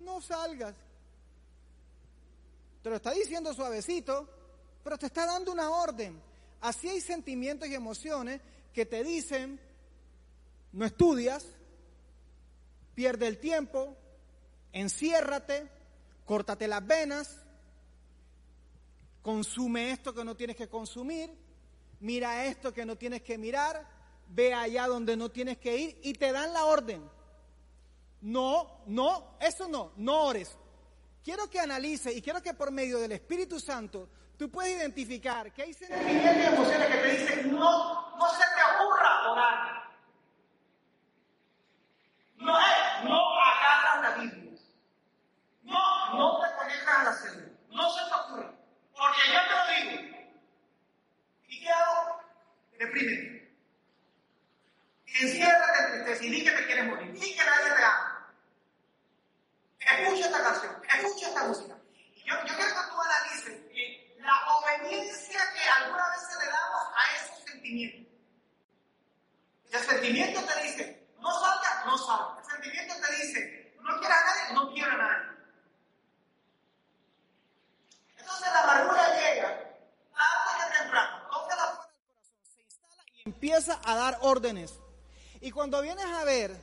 no 0.00 0.20
salgas. 0.20 0.74
Te 2.82 2.90
lo 2.90 2.96
está 2.96 3.12
diciendo 3.12 3.54
suavecito, 3.54 4.28
pero 4.82 4.98
te 4.98 5.06
está 5.06 5.26
dando 5.26 5.52
una 5.52 5.70
orden. 5.70 6.20
Así 6.60 6.88
hay 6.88 7.00
sentimientos 7.00 7.68
y 7.68 7.74
emociones 7.74 8.40
que 8.72 8.86
te 8.86 9.02
dicen, 9.04 9.60
no 10.72 10.84
estudias, 10.84 11.46
pierde 12.94 13.26
el 13.26 13.38
tiempo, 13.38 13.96
enciérrate, 14.72 15.68
córtate 16.24 16.68
las 16.68 16.86
venas, 16.86 17.44
consume 19.22 19.90
esto 19.90 20.14
que 20.14 20.24
no 20.24 20.36
tienes 20.36 20.56
que 20.56 20.68
consumir, 20.68 21.30
mira 22.00 22.44
esto 22.44 22.72
que 22.72 22.84
no 22.84 22.96
tienes 22.96 23.22
que 23.22 23.38
mirar, 23.38 23.86
ve 24.28 24.54
allá 24.54 24.86
donde 24.86 25.16
no 25.16 25.30
tienes 25.30 25.58
que 25.58 25.76
ir 25.76 26.00
y 26.02 26.14
te 26.14 26.32
dan 26.32 26.52
la 26.52 26.64
orden. 26.64 27.08
No, 28.20 28.82
no, 28.86 29.36
eso 29.40 29.68
no, 29.68 29.92
no 29.96 30.24
ores. 30.24 30.56
Quiero 31.22 31.48
que 31.48 31.60
analices 31.60 32.14
y 32.16 32.22
quiero 32.22 32.42
que 32.42 32.54
por 32.54 32.70
medio 32.70 32.98
del 32.98 33.12
Espíritu 33.12 33.58
Santo 33.60 34.08
tú 34.36 34.50
puedas 34.50 34.72
identificar 34.72 35.52
que 35.52 35.62
hay 35.62 35.74
sentimientos 35.74 36.52
emociones 36.52 36.88
que 36.88 36.96
te 36.96 37.10
dicen, 37.12 37.52
no, 37.52 38.16
no 38.16 38.30
se 38.30 38.38
te 38.38 38.84
ocurra 38.84 39.32
orar. 39.32 39.83
No 42.44 42.60
es, 42.60 43.04
no 43.04 43.40
agarras 43.40 44.02
la 44.02 44.10
Biblia. 44.22 44.60
No, 45.62 46.14
no 46.14 46.40
te 46.40 46.54
conectas 46.56 46.98
a 46.98 47.04
la 47.04 47.12
célula. 47.12 47.48
No 47.70 47.90
se 47.90 48.04
te 48.04 48.14
ocurra. 48.14 48.52
Porque 48.96 49.20
yo 49.32 49.40
te 49.40 49.84
lo 49.88 49.90
digo. 49.90 50.16
¿Y 51.48 51.60
qué 51.60 51.70
hago? 51.70 52.20
Deprime. 52.78 53.48
Enciérrate 55.06 55.78
en 55.78 55.92
tristeza 55.92 56.24
y 56.24 56.30
di 56.30 56.44
que 56.44 56.50
te 56.50 56.66
quieres 56.66 56.86
morir. 56.86 57.12
Di 57.12 57.34
que 57.34 57.44
nadie 57.44 57.74
te 57.74 57.84
ama. 57.84 58.28
Escucha 59.80 60.26
esta 60.26 60.42
canción. 60.42 60.82
Escucha 60.82 61.28
esta 61.28 61.44
música. 61.44 61.74
Y 62.14 62.22
yo, 62.24 62.34
yo 62.46 62.54
quiero 62.54 62.70
que 62.70 62.90
tú 62.90 63.00
analices 63.00 63.64
la 64.18 64.40
obediencia 64.56 65.40
que 65.54 65.68
alguna 65.82 66.10
vez 66.10 66.20
se 66.30 66.38
le 66.44 66.50
damos 66.50 66.82
a 66.96 67.16
esos 67.16 67.44
sentimientos. 67.44 68.12
Y 69.70 69.76
el 69.76 69.82
sentimiento 69.82 70.40
te 70.44 70.62
dice, 70.62 71.06
no 71.20 71.40
salgas, 71.40 71.86
no 71.86 71.98
salgas. 71.98 72.46
El 72.46 72.52
sentimiento 72.52 72.94
te 73.06 73.16
dice, 73.16 73.74
no 73.80 73.98
quieras 73.98 74.18
a 74.18 74.26
nadie, 74.26 74.54
no 74.54 74.72
quiero 74.72 74.92
a 74.92 74.96
nadie. 74.96 75.34
Entonces 78.16 78.52
la 78.52 78.62
amargura 78.62 79.08
llega 79.14 79.48
tarde 79.48 80.72
que 80.72 80.78
temprano, 80.78 81.28
toca 81.30 81.56
la 81.56 81.74
puerta 81.74 81.92
del 81.92 82.06
corazón, 82.06 82.44
se 82.54 82.62
instala 82.62 83.02
y 83.14 83.22
empieza 83.28 83.80
a 83.84 83.94
dar 83.96 84.18
Y 85.40 85.50
cuando 85.50 85.80
vienes 85.80 86.04
a 86.04 86.24
ver, 86.24 86.54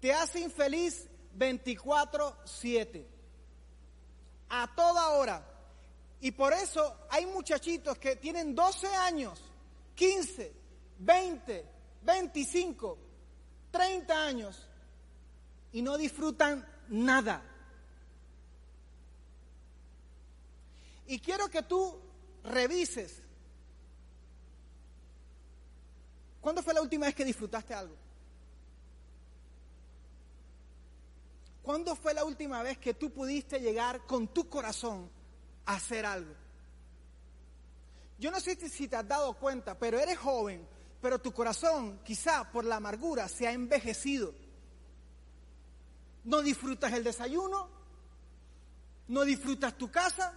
te 0.00 0.12
hace 0.12 0.40
infeliz 0.40 1.06
24/7. 1.36 3.06
A 4.48 4.74
toda 4.74 5.10
hora. 5.10 5.46
Y 6.20 6.32
por 6.32 6.52
eso 6.52 7.06
hay 7.08 7.26
muchachitos 7.26 7.98
que 7.98 8.16
tienen 8.16 8.54
12 8.54 8.88
años, 8.88 9.40
15, 9.94 10.52
20, 10.98 11.66
25, 12.02 12.98
30 13.70 14.26
años 14.26 14.68
y 15.72 15.82
no 15.82 15.96
disfrutan 15.96 16.66
nada. 16.88 17.42
Y 21.06 21.18
quiero 21.20 21.48
que 21.48 21.62
tú 21.62 21.98
revises. 22.44 23.22
¿Cuándo 26.50 26.64
fue 26.64 26.74
la 26.74 26.82
última 26.82 27.06
vez 27.06 27.14
que 27.14 27.24
disfrutaste 27.24 27.72
algo? 27.72 27.94
¿Cuándo 31.62 31.94
fue 31.94 32.12
la 32.12 32.24
última 32.24 32.60
vez 32.64 32.76
que 32.78 32.94
tú 32.94 33.12
pudiste 33.12 33.60
llegar 33.60 34.04
con 34.04 34.26
tu 34.26 34.48
corazón 34.48 35.08
a 35.64 35.74
hacer 35.74 36.04
algo? 36.04 36.34
Yo 38.18 38.32
no 38.32 38.40
sé 38.40 38.56
si 38.68 38.88
te 38.88 38.96
has 38.96 39.06
dado 39.06 39.32
cuenta, 39.34 39.78
pero 39.78 40.00
eres 40.00 40.18
joven, 40.18 40.66
pero 41.00 41.20
tu 41.20 41.30
corazón 41.30 42.00
quizá 42.02 42.50
por 42.50 42.64
la 42.64 42.78
amargura 42.78 43.28
se 43.28 43.46
ha 43.46 43.52
envejecido. 43.52 44.34
No 46.24 46.42
disfrutas 46.42 46.92
el 46.94 47.04
desayuno, 47.04 47.68
no 49.06 49.24
disfrutas 49.24 49.78
tu 49.78 49.88
casa 49.88 50.34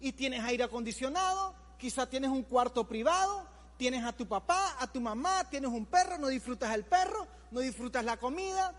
y 0.00 0.12
tienes 0.12 0.44
aire 0.44 0.64
acondicionado, 0.64 1.54
quizá 1.78 2.06
tienes 2.06 2.28
un 2.28 2.42
cuarto 2.42 2.86
privado, 2.86 3.55
tienes 3.76 4.04
a 4.04 4.12
tu 4.12 4.26
papá, 4.26 4.76
a 4.78 4.86
tu 4.86 5.00
mamá, 5.00 5.48
tienes 5.48 5.70
un 5.70 5.86
perro, 5.86 6.18
no 6.18 6.28
disfrutas 6.28 6.74
el 6.74 6.84
perro, 6.84 7.26
no 7.50 7.60
disfrutas 7.60 8.04
la 8.04 8.16
comida, 8.16 8.74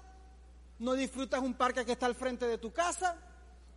no 0.79 0.93
disfrutas 0.93 1.41
un 1.41 1.53
parque 1.53 1.85
que 1.85 1.93
está 1.93 2.05
al 2.05 2.15
frente 2.15 2.45
de 2.45 2.57
tu 2.57 2.71
casa, 2.71 3.15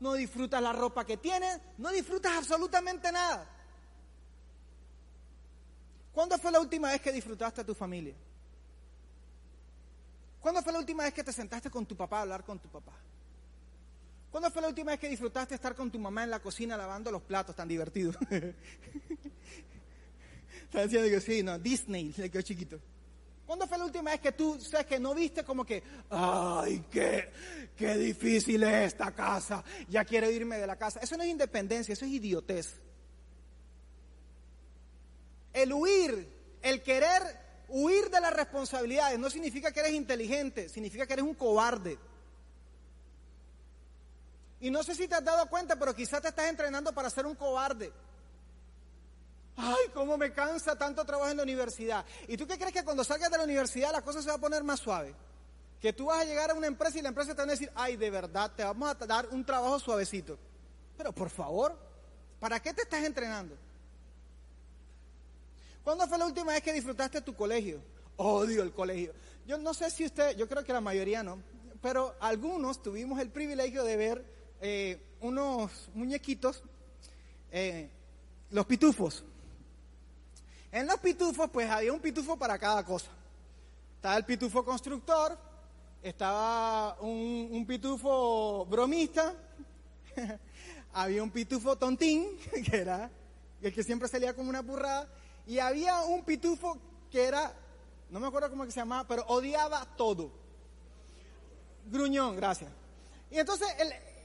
no 0.00 0.14
disfrutas 0.14 0.62
la 0.62 0.72
ropa 0.72 1.04
que 1.04 1.16
tienes, 1.16 1.60
no 1.78 1.90
disfrutas 1.90 2.36
absolutamente 2.36 3.12
nada. 3.12 3.46
¿Cuándo 6.12 6.38
fue 6.38 6.50
la 6.50 6.60
última 6.60 6.90
vez 6.90 7.00
que 7.00 7.12
disfrutaste 7.12 7.60
a 7.60 7.64
tu 7.64 7.74
familia? 7.74 8.14
¿Cuándo 10.40 10.62
fue 10.62 10.72
la 10.72 10.78
última 10.78 11.04
vez 11.04 11.12
que 11.12 11.22
te 11.22 11.32
sentaste 11.32 11.70
con 11.70 11.86
tu 11.86 11.96
papá 11.96 12.18
a 12.18 12.22
hablar 12.22 12.44
con 12.44 12.58
tu 12.58 12.68
papá? 12.68 12.92
¿Cuándo 14.30 14.50
fue 14.50 14.62
la 14.62 14.68
última 14.68 14.92
vez 14.92 15.00
que 15.00 15.08
disfrutaste 15.08 15.54
estar 15.54 15.74
con 15.74 15.90
tu 15.90 15.98
mamá 15.98 16.24
en 16.24 16.30
la 16.30 16.40
cocina 16.40 16.76
lavando 16.76 17.10
los 17.10 17.22
platos 17.22 17.54
tan 17.54 17.68
divertido? 17.68 18.12
Diciendo 20.72 21.08
que 21.08 21.20
sí, 21.20 21.42
no, 21.42 21.58
Disney, 21.58 22.14
le 22.16 22.30
quedó 22.30 22.42
chiquito. 22.42 22.80
¿Cuándo 23.44 23.66
fue 23.66 23.78
la 23.78 23.84
última 23.84 24.12
vez 24.12 24.20
que 24.20 24.30
tú, 24.30 24.60
sabes, 24.60 24.86
que 24.86 25.00
no 25.00 25.12
viste 25.12 25.42
como 25.42 25.64
que, 25.64 25.82
ay, 26.10 26.84
qué, 26.88 27.32
qué 27.76 27.96
difícil 27.96 28.62
es 28.62 28.92
esta 28.92 29.10
casa, 29.10 29.64
ya 29.88 30.04
quiero 30.04 30.30
irme 30.30 30.56
de 30.58 30.68
la 30.68 30.76
casa? 30.76 31.00
Eso 31.00 31.16
no 31.16 31.24
es 31.24 31.30
independencia, 31.30 31.92
eso 31.92 32.04
es 32.04 32.12
idiotez. 32.12 32.80
El 35.52 35.72
huir, 35.72 36.28
el 36.62 36.80
querer 36.82 37.22
huir 37.68 38.08
de 38.08 38.20
las 38.20 38.32
responsabilidades 38.32 39.18
no 39.18 39.28
significa 39.28 39.72
que 39.72 39.80
eres 39.80 39.94
inteligente, 39.94 40.68
significa 40.68 41.04
que 41.04 41.14
eres 41.14 41.24
un 41.24 41.34
cobarde. 41.34 41.98
Y 44.60 44.70
no 44.70 44.84
sé 44.84 44.94
si 44.94 45.08
te 45.08 45.16
has 45.16 45.24
dado 45.24 45.46
cuenta, 45.48 45.76
pero 45.76 45.92
quizás 45.92 46.22
te 46.22 46.28
estás 46.28 46.48
entrenando 46.48 46.92
para 46.92 47.10
ser 47.10 47.26
un 47.26 47.34
cobarde. 47.34 47.90
Ay, 49.57 49.88
cómo 49.92 50.16
me 50.16 50.33
cansa 50.33 50.76
tanto 50.76 51.04
trabajo 51.04 51.30
en 51.30 51.37
la 51.37 51.42
universidad. 51.42 52.04
¿Y 52.28 52.37
tú 52.37 52.47
qué 52.47 52.57
crees 52.57 52.73
que 52.73 52.85
cuando 52.85 53.04
salgas 53.04 53.30
de 53.30 53.38
la 53.38 53.45
universidad 53.45 53.92
la 53.92 54.02
cosa 54.02 54.23
se 54.23 54.28
va 54.28 54.37
a 54.37 54.38
poner 54.38 54.64
más 54.64 54.80
suave? 54.80 55.14
Que 55.80 55.92
tú 55.92 56.07
vas 56.07 56.21
a 56.21 56.25
llegar 56.25 56.50
a 56.50 56.54
una 56.54 56.66
empresa 56.66 56.99
y 56.99 57.02
la 57.02 57.09
empresa 57.09 57.35
te 57.35 57.38
va 57.38 57.45
a 57.45 57.47
decir, 57.47 57.71
ay, 57.75 57.97
de 57.97 58.11
verdad, 58.11 58.50
te 58.54 58.64
vamos 58.64 58.88
a 58.88 58.95
dar 59.07 59.28
un 59.30 59.45
trabajo 59.45 59.78
suavecito. 59.78 60.38
Pero 60.97 61.12
por 61.12 61.30
favor, 61.30 61.76
¿para 62.38 62.61
qué 62.61 62.73
te 62.75 62.83
estás 62.83 63.04
entrenando? 63.04 63.57
¿Cuándo 65.83 66.07
fue 66.07 66.19
la 66.19 66.26
última 66.26 66.52
vez 66.52 66.62
que 66.62 66.73
disfrutaste 66.73 67.21
tu 67.23 67.35
colegio? 67.35 67.80
Odio 68.16 68.62
el 68.62 68.73
colegio. 68.73 69.14
Yo 69.47 69.59
no 69.59 69.73
sé 69.73 69.90
si 69.90 70.04
usted, 70.04 70.37
yo 70.37 70.47
creo 70.47 70.62
que 70.62 70.73
la 70.73 70.80
mayoría 70.80 71.23
no, 71.23 71.42
pero 71.80 72.14
algunos 72.21 72.83
tuvimos 72.83 73.19
el 73.21 73.30
privilegio 73.30 73.83
de 73.83 73.97
ver 73.97 74.25
eh, 74.61 75.00
unos 75.21 75.88
muñequitos, 75.95 76.62
eh, 77.50 77.88
los 78.50 78.66
pitufos. 78.66 79.25
En 80.72 80.86
los 80.86 81.00
pitufos, 81.00 81.50
pues 81.50 81.68
había 81.68 81.92
un 81.92 82.00
pitufo 82.00 82.36
para 82.36 82.58
cada 82.58 82.84
cosa. 82.84 83.10
Estaba 83.96 84.16
el 84.16 84.24
pitufo 84.24 84.64
constructor, 84.64 85.36
estaba 86.02 86.98
un, 87.00 87.64
pitufo 87.66 88.64
bromista, 88.66 89.34
había 90.92 91.22
un 91.22 91.30
pitufo 91.30 91.76
tontín, 91.76 92.38
que 92.70 92.76
era 92.76 93.10
el 93.60 93.74
que 93.74 93.82
siempre 93.82 94.08
salía 94.08 94.34
como 94.34 94.48
una 94.48 94.62
burrada, 94.62 95.08
y 95.46 95.58
había 95.58 96.00
un 96.02 96.24
pitufo 96.24 96.78
que 97.10 97.24
era, 97.24 97.52
no 98.08 98.20
me 98.20 98.28
acuerdo 98.28 98.48
cómo 98.48 98.64
que 98.64 98.70
se 98.70 98.80
llamaba, 98.80 99.06
pero 99.06 99.24
odiaba 99.26 99.84
todo. 99.96 100.30
Gruñón, 101.90 102.36
gracias. 102.36 102.70
Y 103.30 103.38
entonces, 103.38 103.68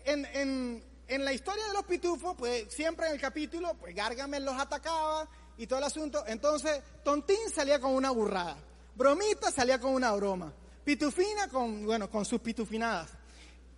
en, 0.06 0.26
en, 0.26 0.84
en, 1.08 1.26
la 1.26 1.34
historia 1.34 1.66
de 1.68 1.74
los 1.74 1.84
pitufos, 1.84 2.36
pues 2.38 2.72
siempre 2.72 3.08
en 3.08 3.14
el 3.14 3.20
capítulo, 3.20 3.74
pues 3.80 3.96
Gargamel 3.96 4.46
los 4.46 4.58
atacaba 4.58 5.28
y 5.58 5.68
todo 5.68 5.80
el 5.80 5.86
asunto. 5.86 6.24
Entonces, 6.28 6.82
Tontín 7.04 7.50
salía 7.54 7.80
con 7.80 7.94
una 7.94 8.12
burrada. 8.12 8.58
Bromita 8.96 9.52
salía 9.52 9.80
con 9.80 9.94
una 9.94 10.12
broma. 10.14 10.54
Pitufina 10.84 11.48
con, 11.50 11.86
bueno, 11.86 12.10
con 12.10 12.26
sus 12.26 12.40
pitufinadas. 12.40 13.10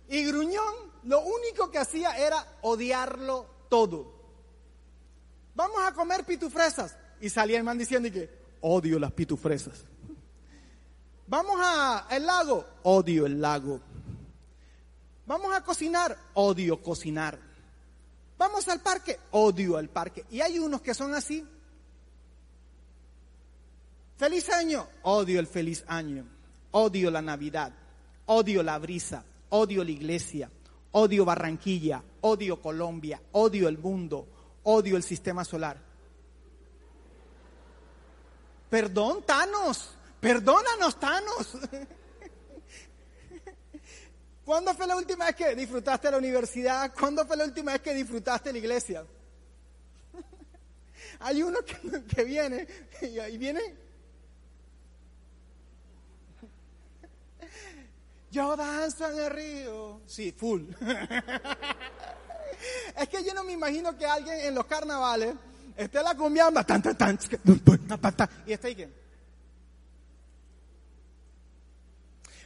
Y 0.08 0.24
Gruñón 0.24 0.74
lo 1.04 1.20
único 1.20 1.70
que 1.70 1.78
hacía 1.78 2.16
era 2.16 2.58
odiarlo 2.62 3.46
todo. 3.68 4.12
Vamos 5.54 5.78
a 5.86 5.92
comer 5.92 6.24
pitufresas. 6.24 6.96
Y 7.20 7.30
salía 7.30 7.58
el 7.58 7.64
man 7.64 7.78
diciendo 7.78 8.10
que 8.10 8.30
odio 8.60 8.98
las 8.98 9.12
pitufresas. 9.12 9.84
Vamos 11.26 11.58
al 11.60 12.24
lago, 12.24 12.64
odio 12.84 13.26
el 13.26 13.40
lago. 13.40 13.80
Vamos 15.26 15.54
a 15.54 15.62
cocinar, 15.62 16.16
odio 16.34 16.82
cocinar. 16.82 17.38
Vamos 18.38 18.66
al 18.68 18.80
parque, 18.80 19.18
odio 19.32 19.78
el 19.78 19.90
parque. 19.90 20.24
Y 20.30 20.40
hay 20.40 20.58
unos 20.58 20.80
que 20.80 20.94
son 20.94 21.12
así. 21.12 21.46
Feliz 24.18 24.50
año, 24.50 24.88
odio 25.02 25.38
el 25.38 25.46
feliz 25.46 25.84
año. 25.86 26.26
Odio 26.72 27.10
la 27.10 27.22
Navidad, 27.22 27.72
odio 28.26 28.62
la 28.62 28.78
brisa, 28.78 29.24
odio 29.48 29.82
la 29.82 29.90
iglesia, 29.90 30.50
odio 30.92 31.24
Barranquilla, 31.24 32.02
odio 32.20 32.60
Colombia, 32.60 33.22
odio 33.32 33.68
el 33.68 33.78
mundo, 33.78 34.26
odio 34.64 34.96
el 34.96 35.02
sistema 35.02 35.44
solar. 35.44 35.78
Perdón, 38.68 39.22
Thanos. 39.24 39.94
Perdónanos, 40.20 40.98
Thanos. 40.98 41.56
¿Cuándo 44.44 44.74
fue 44.74 44.86
la 44.86 44.96
última 44.96 45.26
vez 45.26 45.36
que 45.36 45.54
disfrutaste 45.54 46.10
la 46.10 46.18
universidad? 46.18 46.92
¿Cuándo 46.98 47.24
fue 47.24 47.36
la 47.36 47.44
última 47.44 47.72
vez 47.72 47.80
que 47.80 47.94
disfrutaste 47.94 48.52
la 48.52 48.58
iglesia? 48.58 49.06
Hay 51.20 51.42
uno 51.42 51.60
que, 51.62 52.24
viene 52.24 52.66
y, 53.00 53.18
ahí 53.20 53.38
viene. 53.38 53.87
Yo 58.30 58.56
danzo 58.56 59.10
en 59.10 59.18
el 59.18 59.30
río. 59.30 60.00
Sí, 60.06 60.32
full. 60.32 60.62
es 62.96 63.08
que 63.08 63.24
yo 63.24 63.34
no 63.34 63.44
me 63.44 63.52
imagino 63.52 63.96
que 63.96 64.06
alguien 64.06 64.40
en 64.40 64.54
los 64.54 64.66
carnavales 64.66 65.34
esté 65.76 66.02
la 66.02 66.14
cumbiamba 66.14 66.64
tan, 66.64 66.82
tan, 66.82 66.96
tan, 66.96 67.18
y 68.46 68.52
está 68.52 68.68
ahí. 68.68 68.94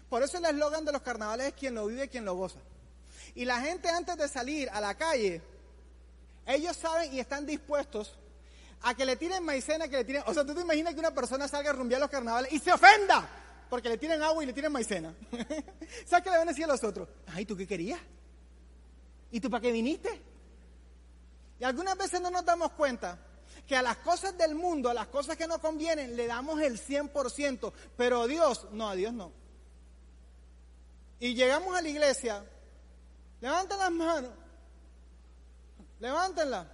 Por 0.09 0.23
eso 0.23 0.39
el 0.39 0.45
eslogan 0.45 0.85
de 0.85 0.93
los 0.93 1.03
carnavales 1.03 1.49
es 1.49 1.55
quien 1.55 1.75
lo 1.75 1.87
vive, 1.87 2.09
quien 2.09 2.25
lo 2.25 2.35
goza. 2.35 2.59
Y 3.35 3.47
la 3.47 3.61
gente 3.61 3.89
antes 3.89 4.17
de 4.19 4.29
salir 4.29 4.69
a 4.71 4.81
la 4.81 4.95
calle, 4.95 5.41
ellos 6.47 6.77
saben 6.77 7.13
y 7.13 7.19
están 7.19 7.47
dispuestos 7.47 8.15
a 8.83 8.95
que 8.95 9.07
le 9.07 9.17
tiren 9.17 9.43
maicena, 9.43 9.89
que 9.89 9.97
le 9.97 10.05
tiren... 10.05 10.23
O 10.27 10.35
sea, 10.35 10.45
tú 10.45 10.55
te 10.55 10.61
imaginas 10.61 10.93
que 10.93 11.01
una 11.01 11.15
persona 11.15 11.49
salga 11.49 11.71
a 11.71 11.73
rumbear 11.73 12.01
los 12.01 12.11
carnavales 12.11 12.53
y 12.53 12.59
se 12.59 12.73
ofenda 12.73 13.42
porque 13.73 13.89
le 13.89 13.97
tiren 13.97 14.23
agua 14.23 14.43
y 14.43 14.47
le 14.47 14.53
tiren 14.53 14.71
maicena. 14.71 15.15
¿Sabes 16.05 16.23
qué 16.23 16.31
le 16.31 16.37
van 16.37 16.47
a 16.47 16.51
decir 16.51 16.65
a 16.65 16.67
los 16.67 16.85
otros? 16.85 17.09
Ay, 17.29 17.47
¿tú 17.47 17.57
qué 17.57 17.67
querías? 17.67 17.99
¿Y 19.31 19.41
tú 19.41 19.49
para 19.49 19.63
qué 19.63 19.73
viniste? 19.73 20.21
Y 21.59 21.65
algunas 21.65 21.97
veces 21.97 22.21
no 22.21 22.31
nos 22.31 22.45
damos 22.45 22.73
cuenta 22.73 23.19
que 23.67 23.75
a 23.75 23.81
las 23.81 23.97
cosas 23.97 24.37
del 24.37 24.55
mundo, 24.57 24.91
a 24.91 24.93
las 24.93 25.07
cosas 25.07 25.39
que 25.39 25.47
nos 25.47 25.57
convienen, 25.57 26.17
le 26.17 26.27
damos 26.27 26.61
el 26.61 26.79
100%, 26.79 27.73
pero 27.97 28.27
Dios, 28.27 28.67
no, 28.73 28.91
a 28.91 28.95
Dios 28.95 29.15
no. 29.15 29.33
Y 31.19 31.33
llegamos 31.33 31.75
a 31.75 31.81
la 31.81 31.89
iglesia, 31.89 32.45
levanten 33.41 33.79
las 33.79 33.91
manos, 33.91 34.33
levántenlas. 35.99 36.67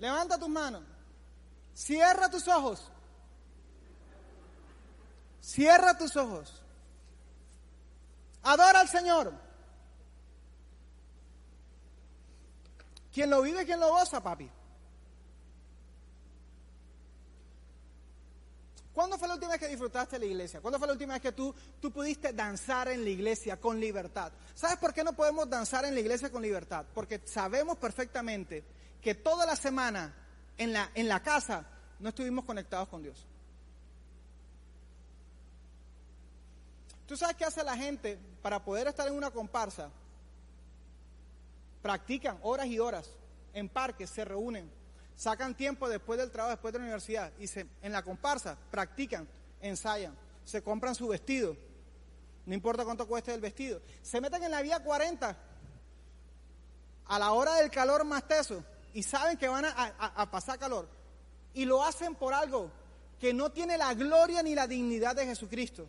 Levanta 0.00 0.36
tus 0.36 0.48
manos. 0.48 0.82
Cierra 1.72 2.28
tus 2.28 2.48
ojos. 2.48 2.91
Cierra 5.42 5.98
tus 5.98 6.16
ojos. 6.16 6.62
Adora 8.44 8.80
al 8.80 8.88
Señor. 8.88 9.32
Quien 13.12 13.28
lo 13.28 13.42
vive, 13.42 13.66
quien 13.66 13.80
lo 13.80 13.90
goza, 13.90 14.22
papi. 14.22 14.48
¿Cuándo 18.94 19.18
fue 19.18 19.26
la 19.26 19.34
última 19.34 19.52
vez 19.52 19.60
que 19.60 19.68
disfrutaste 19.68 20.18
la 20.18 20.26
iglesia? 20.26 20.60
¿Cuándo 20.60 20.78
fue 20.78 20.86
la 20.86 20.92
última 20.92 21.14
vez 21.14 21.22
que 21.22 21.32
tú, 21.32 21.54
tú 21.80 21.90
pudiste 21.90 22.32
danzar 22.32 22.88
en 22.88 23.02
la 23.02 23.10
iglesia 23.10 23.60
con 23.60 23.80
libertad? 23.80 24.32
¿Sabes 24.54 24.76
por 24.76 24.94
qué 24.94 25.02
no 25.02 25.14
podemos 25.14 25.48
danzar 25.48 25.84
en 25.86 25.94
la 25.94 26.00
iglesia 26.00 26.30
con 26.30 26.42
libertad? 26.42 26.84
Porque 26.94 27.20
sabemos 27.24 27.78
perfectamente 27.78 28.64
que 29.00 29.14
toda 29.14 29.44
la 29.44 29.56
semana 29.56 30.14
en 30.56 30.72
la, 30.72 30.90
en 30.94 31.08
la 31.08 31.22
casa 31.22 31.66
no 31.98 32.10
estuvimos 32.10 32.44
conectados 32.44 32.88
con 32.88 33.02
Dios. 33.02 33.26
¿Tú 37.12 37.18
sabes 37.18 37.36
qué 37.36 37.44
hace 37.44 37.62
la 37.62 37.76
gente 37.76 38.18
para 38.40 38.64
poder 38.64 38.86
estar 38.86 39.06
en 39.06 39.12
una 39.12 39.30
comparsa? 39.30 39.90
Practican 41.82 42.38
horas 42.40 42.68
y 42.68 42.78
horas 42.78 43.06
en 43.52 43.68
parques, 43.68 44.08
se 44.08 44.24
reúnen, 44.24 44.72
sacan 45.14 45.54
tiempo 45.54 45.90
después 45.90 46.18
del 46.18 46.30
trabajo, 46.30 46.52
después 46.52 46.72
de 46.72 46.78
la 46.78 46.84
universidad 46.84 47.30
y 47.38 47.48
se, 47.48 47.66
en 47.82 47.92
la 47.92 48.02
comparsa 48.02 48.56
practican, 48.70 49.28
ensayan, 49.60 50.16
se 50.46 50.62
compran 50.62 50.94
su 50.94 51.06
vestido, 51.06 51.54
no 52.46 52.54
importa 52.54 52.82
cuánto 52.82 53.06
cueste 53.06 53.34
el 53.34 53.42
vestido, 53.42 53.82
se 54.00 54.18
meten 54.18 54.44
en 54.44 54.50
la 54.50 54.62
vía 54.62 54.82
40 54.82 55.36
a 57.04 57.18
la 57.18 57.32
hora 57.32 57.56
del 57.56 57.70
calor 57.70 58.04
más 58.04 58.26
teso 58.26 58.64
y 58.94 59.02
saben 59.02 59.36
que 59.36 59.48
van 59.48 59.66
a, 59.66 60.30
pasar 60.30 60.58
calor 60.58 60.88
y 61.52 61.66
lo 61.66 61.84
hacen 61.84 62.14
por 62.14 62.32
algo 62.32 62.70
que 63.20 63.34
no 63.34 63.52
tiene 63.52 63.76
la 63.76 63.92
gloria 63.92 64.42
ni 64.42 64.54
la 64.54 64.66
dignidad 64.66 65.14
de 65.14 65.26
Jesucristo. 65.26 65.86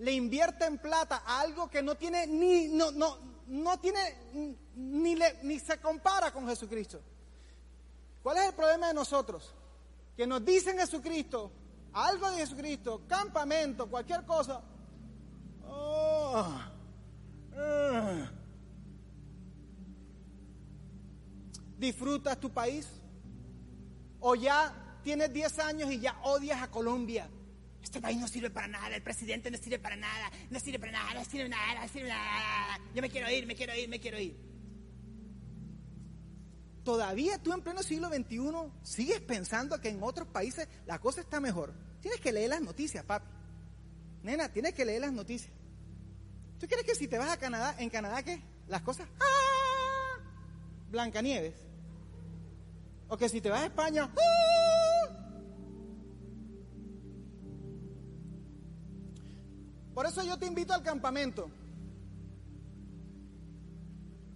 Le 0.00 0.12
invierten 0.12 0.78
plata 0.78 1.22
a 1.24 1.40
algo 1.40 1.70
que 1.70 1.82
no 1.82 1.94
tiene 1.94 2.26
ni 2.26 2.68
no 2.68 2.90
no 2.90 3.18
no 3.46 3.78
tiene 3.78 4.00
ni 4.74 5.14
ni 5.42 5.58
se 5.58 5.78
compara 5.78 6.32
con 6.32 6.46
Jesucristo. 6.46 7.00
¿Cuál 8.22 8.38
es 8.38 8.44
el 8.48 8.54
problema 8.54 8.88
de 8.88 8.94
nosotros? 8.94 9.54
Que 10.16 10.26
nos 10.26 10.44
dicen 10.44 10.78
Jesucristo, 10.78 11.50
algo 11.92 12.30
de 12.30 12.38
Jesucristo, 12.38 13.02
campamento, 13.08 13.88
cualquier 13.88 14.24
cosa. 14.24 14.60
Oh, 15.66 16.44
uh. 17.52 18.40
¿Disfrutas 21.78 22.38
tu 22.38 22.50
país? 22.50 22.86
¿O 24.20 24.34
ya 24.34 25.00
tienes 25.02 25.32
10 25.32 25.58
años 25.60 25.90
y 25.90 25.98
ya 25.98 26.14
odias 26.24 26.62
a 26.62 26.70
Colombia? 26.70 27.26
Este 27.82 28.00
país 28.00 28.18
no 28.18 28.28
sirve 28.28 28.50
para 28.50 28.68
nada, 28.68 28.94
el 28.94 29.02
presidente 29.02 29.50
no 29.50 29.56
sirve 29.56 29.78
para 29.78 29.96
nada, 29.96 30.30
no 30.50 30.60
sirve 30.60 30.78
para 30.78 30.92
nada, 30.92 31.14
no 31.14 31.24
sirve 31.24 31.48
para 31.48 31.66
nada, 31.66 31.80
no 31.82 31.88
sirve 31.88 32.08
para 32.08 32.24
nada. 32.24 32.80
Yo 32.94 33.02
me 33.02 33.10
quiero 33.10 33.30
ir, 33.30 33.46
me 33.46 33.54
quiero 33.54 33.74
ir, 33.74 33.88
me 33.88 34.00
quiero 34.00 34.18
ir. 34.18 34.36
Todavía 36.84 37.38
tú 37.38 37.52
en 37.52 37.62
pleno 37.62 37.82
siglo 37.82 38.08
XXI 38.08 38.38
sigues 38.82 39.20
pensando 39.20 39.80
que 39.80 39.88
en 39.88 40.02
otros 40.02 40.28
países 40.28 40.68
la 40.86 40.98
cosa 40.98 41.20
está 41.20 41.40
mejor. 41.40 41.74
Tienes 42.00 42.20
que 42.20 42.32
leer 42.32 42.50
las 42.50 42.62
noticias, 42.62 43.04
papi. 43.04 43.26
Nena, 44.22 44.48
tienes 44.48 44.74
que 44.74 44.84
leer 44.84 45.02
las 45.02 45.12
noticias. 45.12 45.52
¿Tú 46.58 46.66
crees 46.66 46.84
que 46.84 46.94
si 46.94 47.08
te 47.08 47.18
vas 47.18 47.30
a 47.30 47.38
Canadá, 47.38 47.74
en 47.78 47.88
Canadá 47.90 48.22
qué? 48.22 48.42
Las 48.68 48.82
cosas... 48.82 49.08
¡Ah! 49.18 50.18
Blancanieves. 50.90 51.54
O 53.08 53.16
que 53.16 53.28
si 53.28 53.40
te 53.40 53.50
vas 53.50 53.62
a 53.62 53.66
España, 53.66 54.04
¡uh! 54.06 54.49
Eso 60.10 60.24
yo 60.24 60.36
te 60.36 60.46
invito 60.46 60.74
al 60.74 60.82
campamento. 60.82 61.48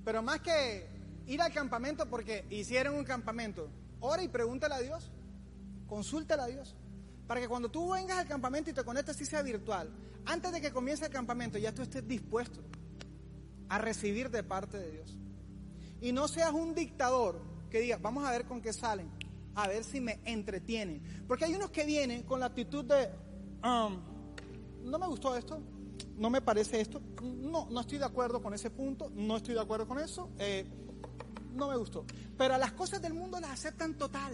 Pero 0.04 0.22
más 0.22 0.40
que 0.40 0.86
ir 1.26 1.42
al 1.42 1.52
campamento 1.52 2.08
porque 2.08 2.46
hicieron 2.50 2.94
un 2.94 3.04
campamento, 3.04 3.68
ora 4.00 4.22
y 4.22 4.28
pregúntale 4.28 4.74
a 4.74 4.80
Dios, 4.80 5.10
consúltale 5.86 6.42
a 6.42 6.46
Dios. 6.46 6.76
Para 7.26 7.40
que 7.40 7.48
cuando 7.48 7.70
tú 7.70 7.92
vengas 7.92 8.18
al 8.18 8.28
campamento 8.28 8.70
y 8.70 8.74
te 8.74 8.84
conectes, 8.84 9.16
si 9.16 9.24
sea 9.24 9.42
virtual, 9.42 9.90
antes 10.26 10.52
de 10.52 10.60
que 10.60 10.72
comience 10.72 11.06
el 11.06 11.10
campamento, 11.10 11.58
ya 11.58 11.72
tú 11.72 11.82
estés 11.82 12.06
dispuesto 12.06 12.60
a 13.68 13.78
recibir 13.78 14.30
de 14.30 14.42
parte 14.42 14.78
de 14.78 14.92
Dios. 14.92 15.16
Y 16.00 16.12
no 16.12 16.28
seas 16.28 16.52
un 16.52 16.74
dictador 16.74 17.40
que 17.70 17.80
diga, 17.80 17.96
vamos 17.96 18.24
a 18.24 18.30
ver 18.30 18.44
con 18.44 18.60
qué 18.60 18.72
salen, 18.72 19.10
a 19.54 19.66
ver 19.66 19.82
si 19.82 20.00
me 20.00 20.20
entretienen. 20.24 21.24
Porque 21.26 21.46
hay 21.46 21.54
unos 21.54 21.70
que 21.70 21.84
vienen 21.84 22.22
con 22.22 22.40
la 22.40 22.46
actitud 22.46 22.84
de, 22.84 23.10
um, 23.66 24.13
no 24.84 24.98
me 24.98 25.06
gustó 25.06 25.36
esto, 25.36 25.60
no 26.16 26.30
me 26.30 26.40
parece 26.40 26.80
esto, 26.80 27.00
no, 27.22 27.68
no 27.70 27.80
estoy 27.80 27.98
de 27.98 28.04
acuerdo 28.04 28.40
con 28.42 28.54
ese 28.54 28.70
punto, 28.70 29.10
no 29.14 29.36
estoy 29.36 29.54
de 29.54 29.60
acuerdo 29.60 29.86
con 29.86 29.98
eso, 29.98 30.30
eh, 30.38 30.64
no 31.54 31.68
me 31.68 31.76
gustó. 31.76 32.04
Pero 32.36 32.54
a 32.54 32.58
las 32.58 32.72
cosas 32.72 33.00
del 33.00 33.14
mundo 33.14 33.40
las 33.40 33.50
aceptan 33.50 33.94
total. 33.94 34.32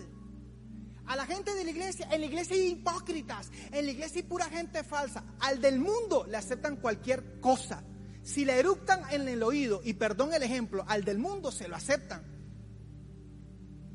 A 1.06 1.16
la 1.16 1.26
gente 1.26 1.54
de 1.54 1.64
la 1.64 1.70
iglesia, 1.70 2.08
en 2.10 2.20
la 2.20 2.26
iglesia 2.26 2.54
hay 2.54 2.68
hipócritas, 2.68 3.50
en 3.72 3.84
la 3.84 3.90
iglesia 3.90 4.20
hay 4.20 4.28
pura 4.28 4.46
gente 4.46 4.84
falsa. 4.84 5.24
Al 5.40 5.60
del 5.60 5.78
mundo 5.78 6.26
le 6.28 6.36
aceptan 6.36 6.76
cualquier 6.76 7.40
cosa. 7.40 7.82
Si 8.22 8.44
le 8.44 8.58
eructan 8.58 9.02
en 9.10 9.26
el 9.28 9.42
oído, 9.42 9.80
y 9.82 9.94
perdón 9.94 10.32
el 10.34 10.42
ejemplo, 10.42 10.84
al 10.86 11.04
del 11.04 11.18
mundo 11.18 11.50
se 11.50 11.68
lo 11.68 11.76
aceptan. 11.76 12.22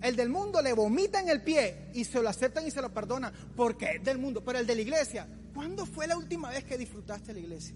El 0.02 0.16
del 0.16 0.30
mundo 0.30 0.62
le 0.62 0.74
vomita 0.74 1.20
en 1.22 1.30
el 1.30 1.42
pie 1.42 1.90
y 1.94 2.04
se 2.04 2.22
lo 2.22 2.30
aceptan 2.30 2.68
y 2.68 2.72
se 2.72 2.82
lo 2.82 2.94
perdonan 2.94 3.34
porque 3.56 3.96
es 3.96 4.04
del 4.04 4.18
mundo. 4.18 4.44
Pero 4.44 4.60
el 4.60 4.68
de 4.68 4.76
la 4.76 4.82
iglesia, 4.82 5.28
¿cuándo 5.56 5.86
fue 5.88 6.06
la 6.06 6.18
última 6.18 6.50
vez 6.50 6.66
que 6.66 6.78
disfrutaste 6.78 7.34
la 7.34 7.40
iglesia? 7.40 7.76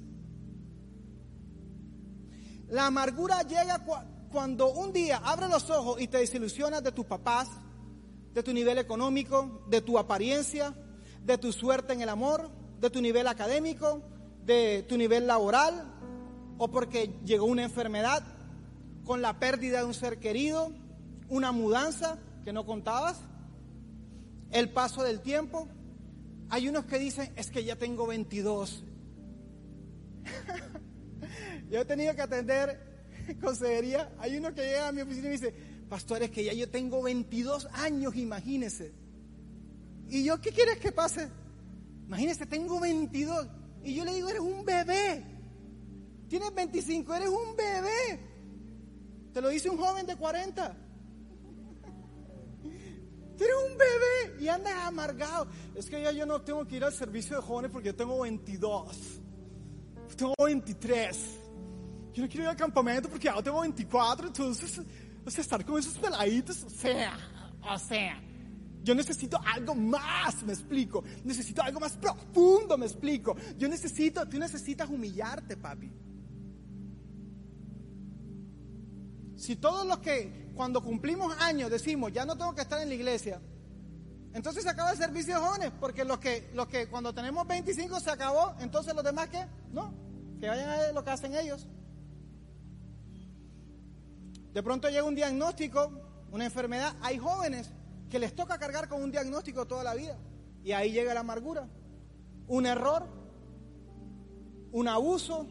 La 2.67 2.85
amargura 2.85 3.41
llega 3.41 3.83
cuando 4.31 4.71
un 4.71 4.93
día 4.93 5.17
abres 5.23 5.49
los 5.49 5.69
ojos 5.71 5.99
y 5.99 6.07
te 6.07 6.19
desilusionas 6.19 6.83
de 6.83 6.91
tus 6.91 7.05
papás, 7.05 7.47
de 8.33 8.43
tu 8.43 8.53
nivel 8.53 8.77
económico, 8.77 9.63
de 9.67 9.81
tu 9.81 9.97
apariencia, 9.97 10.75
de 11.25 11.37
tu 11.39 11.51
suerte 11.51 11.93
en 11.93 12.01
el 12.01 12.09
amor, 12.09 12.51
de 12.79 12.91
tu 12.91 13.01
nivel 13.01 13.27
académico, 13.27 14.03
de 14.45 14.85
tu 14.87 14.97
nivel 14.97 15.25
laboral, 15.25 15.95
o 16.59 16.69
porque 16.69 17.15
llegó 17.25 17.45
una 17.45 17.63
enfermedad 17.63 18.23
con 19.03 19.23
la 19.23 19.39
pérdida 19.39 19.79
de 19.79 19.85
un 19.85 19.93
ser 19.95 20.19
querido 20.19 20.71
una 21.29 21.51
mudanza 21.51 22.17
que 22.43 22.51
no 22.51 22.65
contabas, 22.65 23.19
el 24.51 24.69
paso 24.69 25.03
del 25.03 25.21
tiempo. 25.21 25.67
Hay 26.49 26.67
unos 26.67 26.85
que 26.85 26.97
dicen, 26.97 27.31
es 27.35 27.51
que 27.51 27.63
ya 27.63 27.75
tengo 27.75 28.07
22. 28.07 28.83
yo 31.69 31.81
he 31.81 31.85
tenido 31.85 32.15
que 32.15 32.21
atender 32.21 32.89
consejería. 33.41 34.11
Hay 34.19 34.37
uno 34.37 34.53
que 34.53 34.61
llega 34.63 34.87
a 34.87 34.91
mi 34.91 35.01
oficina 35.01 35.27
y 35.27 35.29
me 35.29 35.37
dice, 35.37 35.53
pastor, 35.87 36.23
es 36.23 36.31
que 36.31 36.43
ya 36.43 36.53
yo 36.53 36.69
tengo 36.69 37.03
22 37.03 37.67
años, 37.73 38.15
imagínese. 38.15 38.93
¿Y 40.09 40.23
yo 40.23 40.41
qué 40.41 40.51
quieres 40.51 40.77
que 40.79 40.91
pase? 40.91 41.29
Imagínese, 42.07 42.47
tengo 42.47 42.79
22 42.79 43.47
y 43.83 43.93
yo 43.93 44.03
le 44.03 44.13
digo, 44.13 44.29
eres 44.29 44.41
un 44.41 44.65
bebé. 44.65 45.23
Tienes 46.27 46.53
25, 46.53 47.15
eres 47.15 47.29
un 47.29 47.55
bebé. 47.55 48.19
Te 49.33 49.41
lo 49.41 49.49
dice 49.49 49.69
un 49.69 49.77
joven 49.77 50.05
de 50.05 50.15
40. 50.15 50.75
Tú 53.39 53.45
eres 53.45 53.55
un 53.71 53.77
bebé 53.77 54.43
y 54.43 54.49
andas 54.49 54.73
amargado. 54.85 55.47
Es 55.73 55.89
que 55.89 56.01
ya 56.01 56.11
yo 56.11 56.25
no 56.25 56.41
tengo 56.41 56.67
que 56.67 56.75
ir 56.75 56.83
al 56.83 56.91
servicio 56.91 57.37
de 57.37 57.41
jóvenes 57.41 57.71
porque 57.71 57.87
yo 57.87 57.95
tengo 57.95 58.19
22. 58.19 58.97
Tengo 60.17 60.33
23. 60.43 61.17
Yo 62.11 62.23
no 62.23 62.27
quiero 62.27 62.43
ir 62.43 62.49
al 62.49 62.57
campamento 62.57 63.07
porque 63.07 63.27
ya 63.27 63.41
tengo 63.41 63.61
24. 63.61 64.27
Entonces, 64.27 64.81
o 65.25 65.31
sea, 65.31 65.41
estar 65.41 65.63
con 65.63 65.79
esos 65.79 65.97
peladitos, 65.97 66.63
o 66.63 66.69
sea, 66.69 67.17
o 67.63 67.79
sea. 67.79 68.21
Yo 68.83 68.93
necesito 68.93 69.39
algo 69.55 69.73
más, 69.73 70.43
me 70.43 70.51
explico. 70.51 71.05
Necesito 71.23 71.61
algo 71.61 71.79
más 71.79 71.95
profundo, 71.95 72.77
me 72.77 72.87
explico. 72.87 73.37
Yo 73.57 73.69
necesito, 73.69 74.27
tú 74.27 74.37
necesitas 74.37 74.89
humillarte, 74.89 75.55
papi. 75.55 75.89
Si 79.37 79.55
todos 79.55 79.87
los 79.87 79.99
que 79.99 80.48
cuando 80.59 80.83
cumplimos 80.83 81.33
años 81.39 81.71
decimos, 81.71 82.11
ya 82.11 82.25
no 82.25 82.37
tengo 82.37 82.53
que 82.53 82.59
estar 82.59 82.81
en 82.81 82.89
la 82.89 82.93
iglesia, 82.93 83.39
entonces 84.33 84.61
se 84.61 84.69
acaba 84.69 84.91
el 84.91 84.97
servicio 84.97 85.35
de 85.35 85.39
jóvenes, 85.39 85.71
porque 85.79 86.03
los 86.03 86.19
que, 86.19 86.49
los 86.53 86.67
que 86.67 86.89
cuando 86.89 87.13
tenemos 87.13 87.47
25 87.47 87.97
se 88.01 88.11
acabó, 88.11 88.55
entonces 88.59 88.93
los 88.93 89.01
demás 89.01 89.29
¿qué? 89.29 89.45
no, 89.71 89.93
que 90.37 90.49
vayan 90.49 90.69
a 90.69 90.75
ver 90.79 90.93
lo 90.93 91.01
que 91.01 91.11
hacen 91.11 91.33
ellos. 91.33 91.65
De 94.51 94.61
pronto 94.61 94.89
llega 94.89 95.03
un 95.03 95.15
diagnóstico, 95.15 95.93
una 96.29 96.43
enfermedad, 96.43 96.93
hay 97.03 97.17
jóvenes 97.19 97.71
que 98.09 98.19
les 98.19 98.35
toca 98.35 98.57
cargar 98.57 98.89
con 98.89 99.01
un 99.01 99.11
diagnóstico 99.11 99.65
toda 99.65 99.85
la 99.85 99.95
vida. 99.95 100.17
Y 100.65 100.73
ahí 100.73 100.91
llega 100.91 101.13
la 101.13 101.21
amargura. 101.21 101.69
Un 102.47 102.65
error, 102.65 103.07
un 104.73 104.89
abuso. 104.89 105.47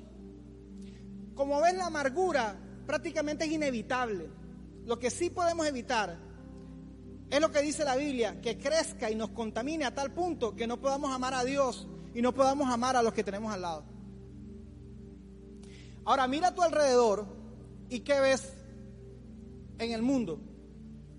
Como 1.34 1.62
ves, 1.62 1.78
la 1.78 1.86
amargura 1.86 2.56
prácticamente 2.86 3.46
es 3.46 3.52
inevitable. 3.52 4.36
Lo 4.88 4.98
que 4.98 5.10
sí 5.10 5.28
podemos 5.28 5.66
evitar 5.66 6.16
es 7.28 7.40
lo 7.42 7.52
que 7.52 7.60
dice 7.60 7.84
la 7.84 7.94
Biblia, 7.94 8.40
que 8.40 8.56
crezca 8.56 9.10
y 9.10 9.14
nos 9.14 9.28
contamine 9.28 9.84
a 9.84 9.94
tal 9.94 10.14
punto 10.14 10.56
que 10.56 10.66
no 10.66 10.80
podamos 10.80 11.12
amar 11.12 11.34
a 11.34 11.44
Dios 11.44 11.86
y 12.14 12.22
no 12.22 12.32
podamos 12.32 12.72
amar 12.72 12.96
a 12.96 13.02
los 13.02 13.12
que 13.12 13.22
tenemos 13.22 13.52
al 13.52 13.60
lado. 13.60 13.84
Ahora 16.06 16.26
mira 16.26 16.48
a 16.48 16.54
tu 16.54 16.62
alrededor 16.62 17.26
y 17.90 18.00
qué 18.00 18.18
ves 18.18 18.54
en 19.78 19.92
el 19.92 20.00
mundo. 20.00 20.40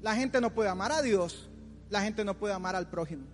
La 0.02 0.16
gente 0.16 0.42
no 0.42 0.52
puede 0.52 0.70
amar 0.70 0.92
a 0.92 1.04
Dios, 1.04 1.48
la 1.92 2.02
gente 2.02 2.26
no 2.26 2.40
puede 2.40 2.56
amar 2.56 2.76
al 2.76 2.90
prójimo. 2.90 3.28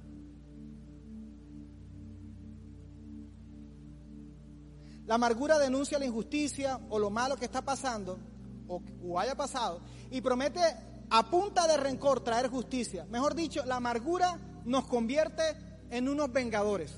La 5.05 5.15
amargura 5.15 5.57
denuncia 5.59 5.97
la 5.97 6.05
injusticia 6.05 6.81
o 6.89 6.99
lo 6.99 7.09
malo 7.09 7.37
que 7.37 7.45
está 7.45 7.61
pasando 7.61 8.19
o, 8.67 9.19
haya 9.19 9.35
pasado 9.35 9.81
y 10.11 10.21
promete 10.21 10.61
a 11.09 11.29
punta 11.29 11.67
de 11.67 11.77
rencor 11.77 12.23
traer 12.23 12.47
justicia. 12.49 13.05
Mejor 13.09 13.35
dicho, 13.35 13.63
la 13.65 13.77
amargura 13.77 14.39
nos 14.65 14.85
convierte 14.85 15.43
en 15.89 16.09
unos 16.09 16.31
vengadores. 16.31 16.93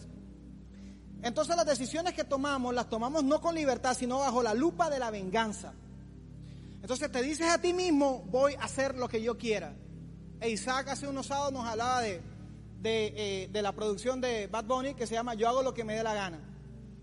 Entonces 1.22 1.56
las 1.56 1.66
decisiones 1.66 2.14
que 2.14 2.24
tomamos 2.24 2.74
las 2.74 2.90
tomamos 2.90 3.24
no 3.24 3.42
con 3.42 3.56
libertad, 3.56 3.96
sino 3.96 4.20
bajo 4.20 4.44
la 4.44 4.54
lupa 4.54 4.90
de 4.90 5.00
la 5.00 5.12
venganza. 5.12 5.74
Entonces 6.82 7.12
te 7.12 7.22
dices 7.22 7.48
a 7.50 7.60
ti 7.60 7.74
mismo, 7.74 8.24
voy 8.30 8.54
a 8.54 8.64
hacer 8.64 8.96
lo 8.96 9.08
que 9.10 9.22
yo 9.22 9.38
quiera. 9.38 9.76
E 10.40 10.50
Isaac 10.50 10.90
hace 10.90 11.08
unos 11.08 11.28
sábados 11.28 11.52
nos 11.52 11.66
hablaba 11.66 12.02
de, 12.02 12.22
eh, 12.84 13.50
de, 13.52 13.62
la 13.62 13.74
producción 13.74 14.22
de 14.22 14.48
Bad 14.48 14.66
Bunny 14.66 14.94
que 14.94 15.08
se 15.08 15.16
llama 15.16 15.34
Yo 15.34 15.50
hago 15.50 15.64
lo 15.64 15.74
que 15.74 15.84
me 15.84 15.96
dé 15.96 16.04
la 16.04 16.14
gana. 16.14 16.40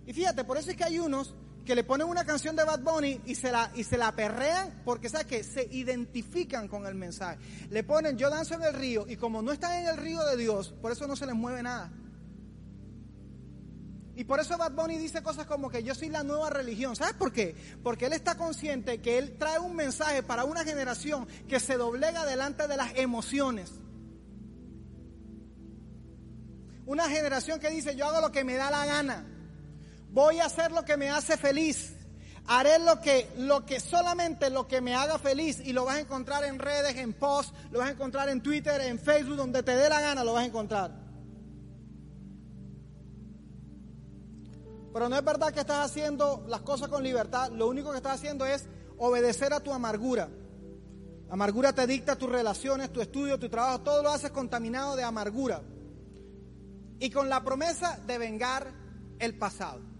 Y 0.06 0.12
fíjate, 0.12 0.44
por 0.44 0.56
eso 0.56 0.70
es 0.70 0.76
que 0.76 0.84
hay 0.84 0.98
unos 0.98 1.34
que 1.64 1.74
le 1.74 1.85
ponen 1.85 2.07
una 2.09 2.24
canción 2.24 2.55
de 2.57 2.64
Bad 2.64 2.81
Bunny 2.81 3.20
y 3.24 3.35
se 3.35 3.50
la, 3.50 3.70
y 3.74 3.85
se 3.85 3.96
la 3.96 4.12
perrean 4.12 4.83
porque 4.85 5.09
¿sabes 5.09 5.27
que 5.27 5.42
se 5.42 5.66
identifican 5.70 6.68
con 6.68 6.87
el 6.87 6.94
mensaje. 6.94 7.38
Le 7.70 7.83
ponen 7.83 8.18
yo 8.18 8.31
danzo 8.31 8.55
en 8.55 8.62
el 8.62 8.74
río 8.74 9.07
y 9.09 9.16
como 9.16 9.42
no 9.42 9.53
están 9.53 9.83
en 9.83 9.88
el 9.88 9.96
río 9.96 10.24
de 10.24 10.37
Dios, 10.37 10.74
por 10.83 10.92
eso 10.92 11.07
no 11.07 11.16
se 11.16 11.27
les 11.27 11.35
mueve 11.35 11.62
nada. 11.62 11.90
Y 14.16 14.24
por 14.24 14.38
eso 14.38 14.57
Bad 14.57 14.72
Bunny 14.72 14.96
dice 14.96 15.22
cosas 15.22 15.46
como 15.46 15.70
que 15.70 15.83
yo 15.83 15.94
soy 15.94 16.09
la 16.09 16.22
nueva 16.22 16.48
religión. 16.48 16.94
¿Sabes 16.94 17.14
por 17.14 17.33
qué? 17.33 17.57
Porque 17.83 18.07
él 18.07 18.12
está 18.12 18.37
consciente 18.37 19.00
que 19.00 19.18
él 19.18 19.37
trae 19.38 19.59
un 19.59 19.74
mensaje 19.74 20.22
para 20.22 20.44
una 20.44 20.62
generación 20.62 21.27
que 21.48 21.59
se 21.59 21.77
doblega 21.77 22.24
delante 22.24 22.68
de 22.68 22.77
las 22.77 22.96
emociones. 22.96 23.72
Una 26.87 27.09
generación 27.09 27.59
que 27.59 27.70
dice, 27.70 27.96
yo 27.96 28.07
hago 28.07 28.20
lo 28.20 28.31
que 28.31 28.44
me 28.44 28.55
da 28.55 28.70
la 28.70 28.87
gana. 28.87 29.34
Voy 30.14 30.38
a 30.38 30.46
hacer 30.46 30.70
lo 30.70 30.85
que 30.85 30.96
me 30.96 31.11
hace 31.11 31.37
feliz. 31.37 31.92
Haré 32.46 32.79
lo 32.79 33.00
que, 33.00 33.29
lo 33.37 33.66
que 33.66 33.81
solamente 33.81 34.48
lo 34.48 34.68
que 34.68 34.81
me 34.81 34.94
haga 34.94 35.18
feliz 35.18 35.59
y 35.59 35.72
lo 35.72 35.87
vas 35.87 35.96
a 35.96 36.00
encontrar 36.00 36.44
en 36.44 36.61
redes, 36.61 36.94
en 36.96 37.14
posts, 37.14 37.53
lo 37.72 37.81
vas 37.81 37.88
a 37.88 37.92
encontrar 37.92 38.29
en 38.29 38.40
Twitter, 38.40 38.81
en 38.83 39.00
Facebook, 39.00 39.35
donde 39.35 39.64
te 39.64 39.74
dé 39.74 39.88
la 39.88 40.00
gana, 40.00 40.22
lo 40.22 40.35
vas 40.35 40.44
a 40.44 40.46
encontrar. 40.46 40.92
Pero 44.92 45.09
no 45.09 45.16
es 45.16 45.24
verdad 45.24 45.53
que 45.53 45.61
estás 45.61 45.90
haciendo 45.90 46.44
las 46.46 46.61
cosas 46.61 46.88
con 46.88 47.03
libertad. 47.03 47.50
Lo 47.50 47.66
único 47.66 47.90
que 47.90 47.96
estás 47.96 48.14
haciendo 48.14 48.46
es 48.46 48.68
obedecer 48.98 49.53
a 49.53 49.59
tu 49.59 49.72
amargura. 49.72 50.29
Amargura 51.29 51.72
te 51.72 51.88
dicta 51.88 52.14
tus 52.14 52.31
relaciones, 52.31 52.92
tu 52.92 53.00
estudio, 53.00 53.37
tu 53.40 53.48
trabajo. 53.48 53.81
Todo 53.81 54.00
lo 54.05 54.11
haces 54.11 54.31
contaminado 54.31 54.94
de 54.94 55.03
amargura. 55.03 55.61
Y 57.00 57.11
con 57.11 57.29
la 57.29 57.42
promesa 57.42 57.98
de 58.07 58.16
vengar 58.18 58.72
el 59.18 59.37
pasado. 59.37 59.93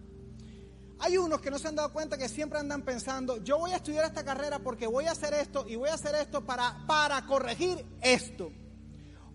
Hay 1.01 1.17
unos 1.17 1.41
que 1.41 1.51
no 1.51 1.59
se 1.59 1.69
han 1.69 1.75
dado 1.75 1.93
cuenta 1.93 2.17
que 2.17 2.29
siempre 2.29 2.59
andan 2.59 2.83
pensando, 2.83 3.43
yo 3.43 3.59
voy 3.59 3.73
a 3.73 3.77
estudiar 3.77 4.05
esta 4.05 4.25
carrera 4.25 4.61
porque 4.61 4.87
voy 4.87 5.07
a 5.07 5.13
hacer 5.13 5.35
esto 5.35 5.67
y 5.69 5.77
voy 5.77 5.89
a 5.89 5.95
hacer 5.95 6.15
esto 6.15 6.45
para, 6.45 6.85
para 6.87 7.25
corregir 7.27 7.85
esto. 8.01 8.53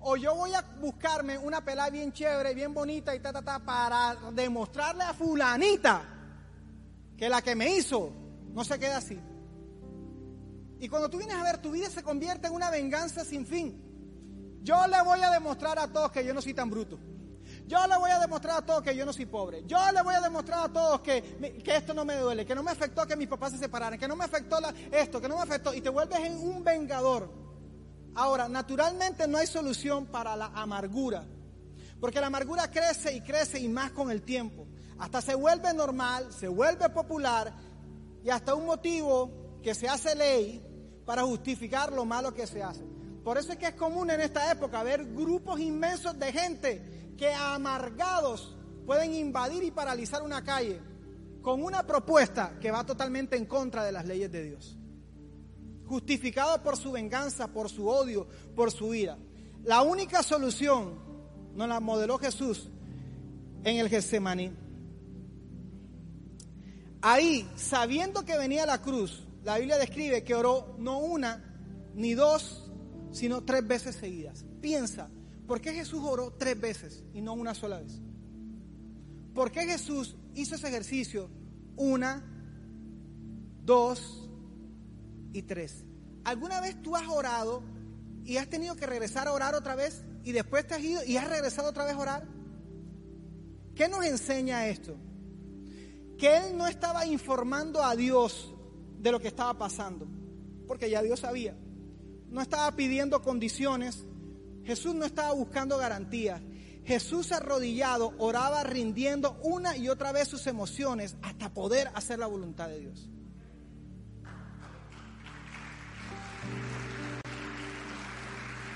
O 0.01 0.15
yo 0.15 0.33
voy 0.33 0.53
a 0.53 0.61
buscarme 0.61 1.37
una 1.37 1.63
pelada 1.63 1.89
bien 1.89 2.13
chévere, 2.13 2.53
bien 2.53 2.73
bonita 2.73 3.13
y 3.13 3.19
ta, 3.19 3.33
ta, 3.33 3.41
ta, 3.41 3.59
para 3.59 4.15
demostrarle 4.31 5.03
a 5.03 5.13
fulanita 5.13 6.01
que 7.17 7.27
la 7.27 7.41
que 7.41 7.53
me 7.55 7.75
hizo 7.75 8.13
no 8.53 8.63
se 8.63 8.79
queda 8.79 8.97
así. 8.97 9.19
Y 10.79 10.87
cuando 10.87 11.09
tú 11.09 11.17
vienes 11.17 11.35
a 11.35 11.43
ver, 11.43 11.61
tu 11.61 11.71
vida 11.71 11.89
se 11.89 12.01
convierte 12.01 12.47
en 12.47 12.53
una 12.53 12.71
venganza 12.71 13.25
sin 13.25 13.45
fin. 13.45 14.59
Yo 14.63 14.87
le 14.87 15.01
voy 15.03 15.21
a 15.21 15.31
demostrar 15.31 15.77
a 15.77 15.91
todos 15.91 16.11
que 16.11 16.23
yo 16.23 16.33
no 16.33 16.41
soy 16.41 16.53
tan 16.53 16.69
bruto. 16.69 16.97
Yo 17.69 17.85
le 17.85 17.97
voy 17.97 18.09
a 18.09 18.17
demostrar 18.17 18.57
a 18.57 18.65
todos 18.65 18.81
que 18.81 18.95
yo 18.95 19.05
no 19.05 19.13
soy 19.13 19.27
pobre. 19.27 19.63
Yo 19.67 19.77
le 19.93 20.01
voy 20.01 20.15
a 20.15 20.21
demostrar 20.21 20.65
a 20.65 20.73
todos 20.73 21.01
que, 21.01 21.61
que 21.63 21.75
esto 21.75 21.93
no 21.93 22.03
me 22.03 22.15
duele, 22.15 22.43
que 22.43 22.55
no 22.55 22.63
me 22.63 22.71
afectó 22.71 23.05
que 23.05 23.15
mis 23.15 23.27
papás 23.27 23.51
se 23.51 23.59
separaran, 23.59 23.99
que 23.99 24.07
no 24.07 24.15
me 24.15 24.25
afectó 24.25 24.57
esto, 24.91 25.21
que 25.21 25.29
no 25.29 25.35
me 25.35 25.43
afectó. 25.43 25.71
Y 25.75 25.79
te 25.79 25.89
vuelves 25.89 26.19
en 26.19 26.35
un 26.39 26.63
vengador. 26.63 27.31
Ahora, 28.15 28.49
naturalmente 28.49 29.27
no 29.27 29.37
hay 29.37 29.45
solución 29.45 30.07
para 30.07 30.35
la 30.35 30.47
amargura, 30.47 31.27
porque 31.99 32.19
la 32.19 32.25
amargura 32.25 32.71
crece 32.71 33.13
y 33.13 33.21
crece 33.21 33.59
y 33.59 33.69
más 33.69 33.91
con 33.91 34.09
el 34.09 34.23
tiempo. 34.23 34.65
Hasta 34.97 35.21
se 35.21 35.35
vuelve 35.35 35.71
normal, 35.71 36.33
se 36.33 36.47
vuelve 36.47 36.89
popular 36.89 37.53
y 38.23 38.31
hasta 38.31 38.55
un 38.55 38.65
motivo 38.65 39.59
que 39.61 39.75
se 39.75 39.87
hace 39.87 40.15
ley 40.15 40.65
para 41.05 41.21
justificar 41.21 41.93
lo 41.93 42.03
malo 42.03 42.33
que 42.33 42.47
se 42.47 42.63
hace. 42.63 42.83
Por 43.23 43.37
eso 43.37 43.51
es 43.51 43.59
que 43.59 43.67
es 43.67 43.75
común 43.75 44.09
en 44.09 44.21
esta 44.21 44.51
época 44.51 44.81
ver 44.81 45.05
grupos 45.13 45.59
inmensos 45.59 46.17
de 46.17 46.31
gente 46.31 46.98
que 47.19 47.31
amargados 47.33 48.55
pueden 48.85 49.13
invadir 49.13 49.61
y 49.63 49.71
paralizar 49.71 50.23
una 50.23 50.43
calle 50.43 50.79
con 51.41 51.61
una 51.61 51.85
propuesta 51.85 52.57
que 52.59 52.71
va 52.71 52.85
totalmente 52.85 53.35
en 53.35 53.45
contra 53.45 53.83
de 53.83 53.91
las 53.91 54.05
leyes 54.05 54.31
de 54.31 54.43
Dios 54.43 54.79
justificado 55.89 56.61
por 56.61 56.77
su 56.77 56.91
venganza, 56.91 57.47
por 57.47 57.67
su 57.67 57.87
odio, 57.87 58.27
por 58.55 58.71
su 58.71 58.93
ira. 58.93 59.17
La 59.63 59.81
única 59.81 60.21
solución 60.21 60.99
nos 61.55 61.67
la 61.67 61.79
modeló 61.79 62.19
Jesús 62.19 62.69
en 63.63 63.77
el 63.77 63.89
Getsemaní. 63.89 64.51
Ahí, 67.01 67.49
sabiendo 67.55 68.23
que 68.23 68.37
venía 68.37 68.67
la 68.67 68.81
cruz, 68.83 69.23
la 69.43 69.57
Biblia 69.57 69.77
describe 69.77 70.23
que 70.23 70.35
oró 70.35 70.75
no 70.77 70.99
una 70.99 71.43
ni 71.95 72.13
dos, 72.13 72.71
sino 73.11 73.43
tres 73.43 73.67
veces 73.67 73.95
seguidas. 73.95 74.45
Piensa, 74.61 75.09
¿por 75.49 75.59
qué 75.59 75.73
Jesús 75.73 76.01
oró 76.01 76.31
tres 76.31 76.57
veces 76.57 77.03
y 77.13 77.19
no 77.19 77.33
una 77.33 77.53
sola 77.53 77.79
vez? 77.79 77.99
¿Por 79.33 79.51
qué 79.51 79.65
Jesús 79.65 80.15
hizo 80.33 80.55
ese 80.55 80.69
ejercicio 80.69 81.29
una, 81.75 82.23
dos 83.63 84.29
y 85.33 85.43
tres. 85.43 85.85
¿Alguna 86.25 86.59
vez 86.59 86.81
tú 86.81 86.95
has 86.95 87.07
orado 87.07 87.63
y 88.25 88.37
has 88.37 88.49
tenido 88.49 88.75
que 88.75 88.85
regresar 88.85 89.27
a 89.27 89.33
orar 89.33 89.55
otra 89.55 89.75
vez 89.75 90.03
y 90.23 90.33
después 90.33 90.67
te 90.67 90.75
has 90.75 90.81
ido 90.81 91.03
y 91.05 91.17
has 91.17 91.29
regresado 91.29 91.69
otra 91.69 91.85
vez 91.85 91.93
a 91.93 91.99
orar? 91.99 92.27
¿Qué 93.75 93.87
nos 93.87 94.05
enseña 94.05 94.67
esto? 94.67 94.97
Que 96.17 96.37
él 96.37 96.57
no 96.57 96.67
estaba 96.67 97.05
informando 97.05 97.81
a 97.81 97.95
Dios 97.95 98.53
de 98.99 99.11
lo 99.11 99.21
que 99.21 99.29
estaba 99.29 99.57
pasando, 99.57 100.05
porque 100.67 100.89
ya 100.89 101.01
Dios 101.01 101.21
sabía. 101.21 101.55
No 102.27 102.41
estaba 102.41 102.75
pidiendo 102.75 103.21
condiciones, 103.21 104.05
Jesús 104.69 104.93
no 104.93 105.03
estaba 105.03 105.33
buscando 105.33 105.79
garantías. 105.79 106.39
Jesús 106.85 107.31
arrodillado 107.31 108.13
oraba 108.19 108.63
rindiendo 108.63 109.39
una 109.41 109.75
y 109.75 109.89
otra 109.89 110.11
vez 110.11 110.27
sus 110.27 110.45
emociones 110.45 111.17
hasta 111.23 111.51
poder 111.51 111.89
hacer 111.95 112.19
la 112.19 112.27
voluntad 112.27 112.69
de 112.69 112.79
Dios. 112.81 113.09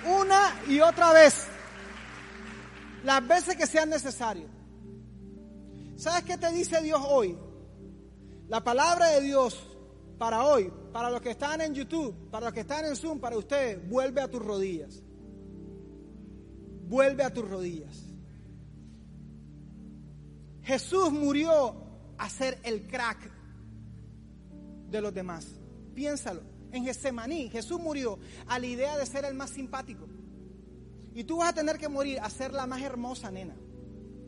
Una 0.03 0.59
y 0.67 0.79
otra 0.79 1.13
vez. 1.13 1.45
Las 3.03 3.27
veces 3.27 3.55
que 3.55 3.67
sean 3.67 3.91
necesarias. 3.91 4.49
¿Sabes 5.95 6.23
qué 6.23 6.39
te 6.39 6.51
dice 6.51 6.81
Dios 6.81 7.03
hoy? 7.07 7.37
La 8.47 8.63
palabra 8.63 9.09
de 9.09 9.21
Dios 9.21 9.63
para 10.17 10.43
hoy, 10.43 10.73
para 10.91 11.11
los 11.11 11.21
que 11.21 11.29
están 11.29 11.61
en 11.61 11.75
YouTube, 11.75 12.31
para 12.31 12.45
los 12.45 12.53
que 12.55 12.61
están 12.61 12.83
en 12.83 12.95
Zoom, 12.95 13.19
para 13.19 13.37
ustedes, 13.37 13.87
vuelve 13.87 14.21
a 14.21 14.27
tus 14.27 14.41
rodillas. 14.41 15.02
Vuelve 16.87 17.23
a 17.23 17.33
tus 17.33 17.49
rodillas. 17.49 18.03
Jesús 20.63 21.11
murió 21.11 21.75
a 22.17 22.29
ser 22.29 22.59
el 22.63 22.87
crack 22.87 23.29
de 24.89 25.01
los 25.01 25.13
demás. 25.13 25.47
Piénsalo. 25.93 26.41
En 26.71 26.85
Getsemaní, 26.85 27.49
Jesús 27.49 27.79
murió 27.79 28.17
a 28.47 28.57
la 28.57 28.65
idea 28.65 28.97
de 28.97 29.05
ser 29.05 29.25
el 29.25 29.35
más 29.35 29.51
simpático. 29.51 30.07
Y 31.13 31.23
tú 31.23 31.37
vas 31.37 31.49
a 31.49 31.53
tener 31.53 31.77
que 31.77 31.87
morir 31.87 32.19
a 32.19 32.29
ser 32.29 32.51
la 32.51 32.65
más 32.65 32.81
hermosa 32.81 33.29
nena, 33.29 33.55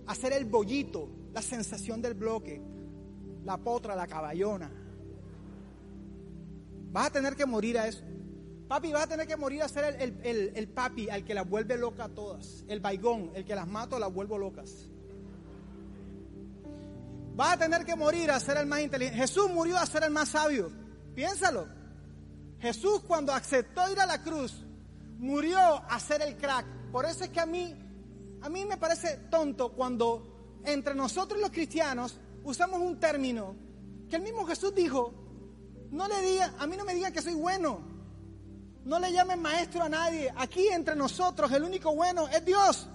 a 0.05 0.13
ser 0.13 0.33
el 0.33 0.45
bollito, 0.45 1.09
la 1.33 1.41
sensación 1.41 2.01
del 2.01 2.13
bloque, 2.13 2.61
la 3.43 3.57
potra, 3.57 3.95
la 3.95 4.05
caballona. 4.05 4.71
Vas 6.91 7.07
a 7.07 7.11
tener 7.11 7.35
que 7.35 7.45
morir 7.47 7.79
a 7.79 7.87
eso. 7.87 8.03
Papi, 8.67 8.91
vas 8.91 9.03
a 9.03 9.07
tener 9.07 9.27
que 9.27 9.37
morir 9.37 9.61
a 9.61 9.67
ser 9.67 9.95
el, 9.99 10.67
papi 10.69 11.09
al 11.09 11.23
que 11.23 11.35
las 11.35 11.47
vuelve 11.47 11.77
loca 11.77 12.05
a 12.05 12.09
todas. 12.09 12.63
El 12.67 12.79
baigón, 12.79 13.31
el 13.35 13.45
que 13.45 13.53
las 13.53 13.67
mato, 13.67 13.99
las 13.99 14.11
vuelvo 14.11 14.39
locas. 14.39 14.89
Vas 17.35 17.53
a 17.53 17.57
tener 17.57 17.85
que 17.85 17.95
morir 17.95 18.31
a 18.31 18.39
ser 18.39 18.57
el 18.57 18.65
más 18.65 18.81
inteligente. 18.81 19.19
Jesús 19.19 19.51
murió 19.51 19.77
a 19.77 19.85
ser 19.85 20.03
el 20.03 20.11
más 20.11 20.29
sabio. 20.29 20.71
Piénsalo. 21.13 21.67
Jesús 22.59 23.01
cuando 23.01 23.33
aceptó 23.33 23.91
ir 23.91 23.99
a 23.99 24.07
la 24.07 24.23
cruz, 24.23 24.65
murió 25.19 25.59
a 25.59 25.99
ser 25.99 26.23
el 26.23 26.35
crack. 26.35 26.65
Por 26.91 27.05
eso 27.05 27.25
es 27.25 27.29
que 27.29 27.39
a 27.39 27.45
mí, 27.45 27.75
a 28.41 28.49
mí 28.49 28.65
me 28.65 28.77
parece 28.77 29.17
tonto 29.29 29.73
cuando 29.73 30.61
entre 30.65 30.95
nosotros 30.95 31.39
los 31.39 31.51
cristianos 31.51 32.17
usamos 32.43 32.79
un 32.81 32.99
término 32.99 33.55
que 34.09 34.15
el 34.15 34.23
mismo 34.23 34.45
Jesús 34.45 34.73
dijo, 34.73 35.13
no 35.91 36.07
le 36.07 36.21
diga, 36.21 36.55
a 36.57 36.65
mí 36.65 36.77
no 36.77 36.85
me 36.85 36.95
digan 36.95 37.13
que 37.13 37.21
soy 37.21 37.35
bueno. 37.35 37.94
No 38.85 38.99
le 38.99 39.11
llamen 39.11 39.41
maestro 39.41 39.83
a 39.83 39.89
nadie. 39.89 40.31
Aquí 40.37 40.67
entre 40.67 40.95
nosotros 40.95 41.51
el 41.51 41.63
único 41.63 41.93
bueno 41.95 42.27
es 42.27 42.45
Dios. 42.45 42.87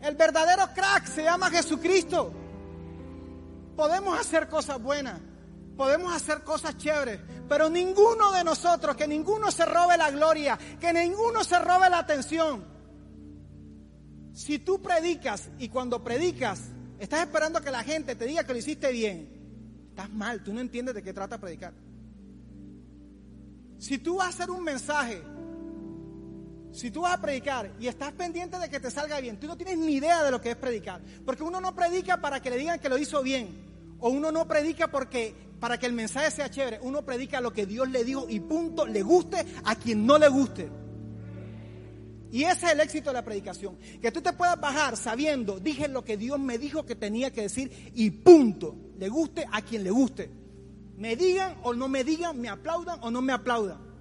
El 0.00 0.16
verdadero 0.16 0.68
crack 0.74 1.06
se 1.06 1.24
llama 1.24 1.50
Jesucristo. 1.50 2.30
Podemos 3.74 4.18
hacer 4.18 4.48
cosas 4.48 4.80
buenas, 4.80 5.18
podemos 5.76 6.14
hacer 6.14 6.44
cosas 6.44 6.76
chéveres, 6.76 7.18
pero 7.48 7.68
ninguno 7.70 8.30
de 8.32 8.44
nosotros, 8.44 8.94
que 8.94 9.08
ninguno 9.08 9.50
se 9.50 9.64
robe 9.64 9.96
la 9.96 10.10
gloria, 10.10 10.58
que 10.78 10.92
ninguno 10.92 11.42
se 11.42 11.58
robe 11.58 11.88
la 11.90 11.98
atención. 11.98 12.64
Si 14.32 14.58
tú 14.58 14.80
predicas 14.80 15.48
y 15.58 15.70
cuando 15.70 16.04
predicas 16.04 16.60
estás 16.98 17.20
esperando 17.20 17.60
que 17.62 17.70
la 17.70 17.82
gente 17.82 18.14
te 18.14 18.26
diga 18.26 18.44
que 18.44 18.52
lo 18.52 18.58
hiciste 18.58 18.92
bien, 18.92 19.88
estás 19.88 20.10
mal, 20.10 20.44
tú 20.44 20.52
no 20.52 20.60
entiendes 20.60 20.94
de 20.94 21.02
qué 21.02 21.12
trata 21.12 21.38
predicar. 21.38 21.72
Si 23.84 23.98
tú 23.98 24.16
vas 24.16 24.28
a 24.28 24.28
hacer 24.30 24.50
un 24.50 24.64
mensaje, 24.64 25.22
si 26.72 26.90
tú 26.90 27.02
vas 27.02 27.12
a 27.12 27.20
predicar 27.20 27.70
y 27.78 27.86
estás 27.86 28.12
pendiente 28.12 28.58
de 28.58 28.70
que 28.70 28.80
te 28.80 28.90
salga 28.90 29.20
bien, 29.20 29.38
tú 29.38 29.46
no 29.46 29.58
tienes 29.58 29.76
ni 29.76 29.96
idea 29.96 30.22
de 30.22 30.30
lo 30.30 30.40
que 30.40 30.52
es 30.52 30.56
predicar. 30.56 31.02
Porque 31.22 31.42
uno 31.42 31.60
no 31.60 31.74
predica 31.74 32.18
para 32.18 32.40
que 32.40 32.48
le 32.48 32.56
digan 32.56 32.80
que 32.80 32.88
lo 32.88 32.96
hizo 32.96 33.22
bien. 33.22 33.46
O 33.98 34.08
uno 34.08 34.32
no 34.32 34.48
predica 34.48 34.90
porque 34.90 35.34
para 35.60 35.76
que 35.76 35.84
el 35.84 35.92
mensaje 35.92 36.30
sea 36.30 36.48
chévere. 36.48 36.78
Uno 36.80 37.04
predica 37.04 37.42
lo 37.42 37.52
que 37.52 37.66
Dios 37.66 37.90
le 37.90 38.04
dijo 38.04 38.26
y 38.26 38.40
punto, 38.40 38.86
le 38.86 39.02
guste 39.02 39.44
a 39.64 39.76
quien 39.76 40.06
no 40.06 40.16
le 40.16 40.28
guste. 40.28 40.70
Y 42.32 42.44
ese 42.44 42.64
es 42.64 42.72
el 42.72 42.80
éxito 42.80 43.10
de 43.10 43.14
la 43.14 43.22
predicación. 43.22 43.76
Que 44.00 44.10
tú 44.10 44.22
te 44.22 44.32
puedas 44.32 44.58
bajar 44.58 44.96
sabiendo, 44.96 45.60
dije 45.60 45.88
lo 45.88 46.02
que 46.06 46.16
Dios 46.16 46.40
me 46.40 46.56
dijo 46.56 46.86
que 46.86 46.94
tenía 46.94 47.30
que 47.30 47.42
decir 47.42 47.92
y 47.94 48.10
punto. 48.10 48.94
Le 48.96 49.10
guste 49.10 49.46
a 49.52 49.60
quien 49.60 49.84
le 49.84 49.90
guste. 49.90 50.43
Me 50.96 51.16
digan 51.16 51.56
o 51.62 51.74
no 51.74 51.88
me 51.88 52.04
digan, 52.04 52.40
me 52.40 52.48
aplaudan 52.48 52.98
o 53.02 53.10
no 53.10 53.20
me 53.20 53.32
aplaudan. 53.32 53.94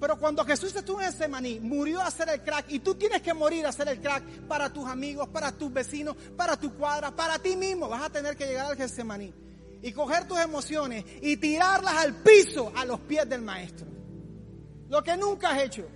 Pero 0.00 0.18
cuando 0.18 0.44
Jesús 0.46 0.74
estuvo 0.74 1.00
en 1.02 1.08
ese 1.08 1.28
maní, 1.28 1.60
murió 1.60 2.00
a 2.00 2.10
ser 2.10 2.30
el 2.30 2.42
crack 2.42 2.66
y 2.70 2.78
tú 2.78 2.94
tienes 2.94 3.20
que 3.20 3.34
morir 3.34 3.66
a 3.66 3.72
ser 3.72 3.88
el 3.88 4.00
crack 4.00 4.24
para 4.48 4.72
tus 4.72 4.88
amigos, 4.88 5.28
para 5.28 5.52
tus 5.52 5.70
vecinos, 5.70 6.16
para 6.36 6.58
tu 6.58 6.74
cuadra, 6.74 7.14
para 7.14 7.38
ti 7.38 7.54
mismo. 7.54 7.86
Vas 7.86 8.04
a 8.04 8.10
tener 8.10 8.34
que 8.34 8.46
llegar 8.46 8.66
al 8.66 8.76
Getsemaní 8.76 9.34
y 9.82 9.92
coger 9.92 10.26
tus 10.26 10.38
emociones 10.38 11.04
y 11.20 11.36
tirarlas 11.36 11.94
al 11.96 12.14
piso 12.22 12.72
a 12.74 12.86
los 12.86 13.00
pies 13.00 13.28
del 13.28 13.42
maestro. 13.42 13.86
Lo 14.88 15.02
que 15.02 15.16
nunca 15.18 15.50
has 15.50 15.62
hecho. 15.62 15.86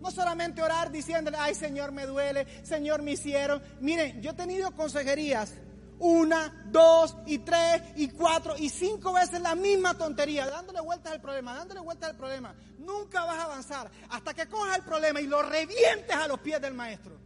No 0.00 0.10
solamente 0.10 0.62
orar 0.62 0.90
diciéndole, 0.90 1.36
ay 1.38 1.54
Señor, 1.54 1.92
me 1.92 2.06
duele, 2.06 2.46
Señor, 2.62 3.02
me 3.02 3.12
hicieron. 3.12 3.62
Miren, 3.80 4.20
yo 4.20 4.30
he 4.30 4.34
tenido 4.34 4.70
consejerías 4.72 5.54
una, 6.00 6.64
dos 6.66 7.14
y 7.26 7.38
tres 7.38 7.82
y 7.96 8.08
cuatro 8.08 8.54
y 8.58 8.68
cinco 8.68 9.12
veces 9.12 9.40
la 9.40 9.54
misma 9.54 9.96
tontería, 9.96 10.46
dándole 10.46 10.80
vueltas 10.80 11.12
al 11.12 11.20
problema, 11.20 11.54
dándole 11.54 11.80
vueltas 11.80 12.10
al 12.10 12.16
problema. 12.16 12.54
Nunca 12.78 13.24
vas 13.24 13.38
a 13.38 13.44
avanzar 13.44 13.90
hasta 14.08 14.34
que 14.34 14.48
cojas 14.48 14.78
el 14.78 14.82
problema 14.82 15.20
y 15.20 15.26
lo 15.26 15.42
revientes 15.42 16.16
a 16.16 16.26
los 16.26 16.40
pies 16.40 16.60
del 16.60 16.74
maestro. 16.74 17.18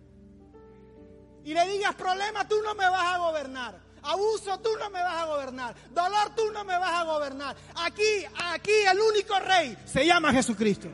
Y 1.44 1.54
le 1.54 1.66
digas, 1.68 1.94
problema, 1.94 2.48
tú 2.48 2.56
no 2.62 2.74
me 2.74 2.88
vas 2.88 3.14
a 3.14 3.18
gobernar. 3.18 3.80
Abuso, 4.02 4.58
tú 4.60 4.70
no 4.78 4.90
me 4.90 5.00
vas 5.00 5.22
a 5.22 5.26
gobernar. 5.26 5.74
Dolor, 5.90 6.34
tú 6.34 6.50
no 6.52 6.64
me 6.64 6.78
vas 6.78 6.92
a 6.92 7.04
gobernar. 7.04 7.56
Aquí, 7.76 8.24
aquí 8.52 8.72
el 8.90 9.00
único 9.00 9.38
rey 9.40 9.76
se 9.86 10.04
llama 10.04 10.32
Jesucristo. 10.32 10.88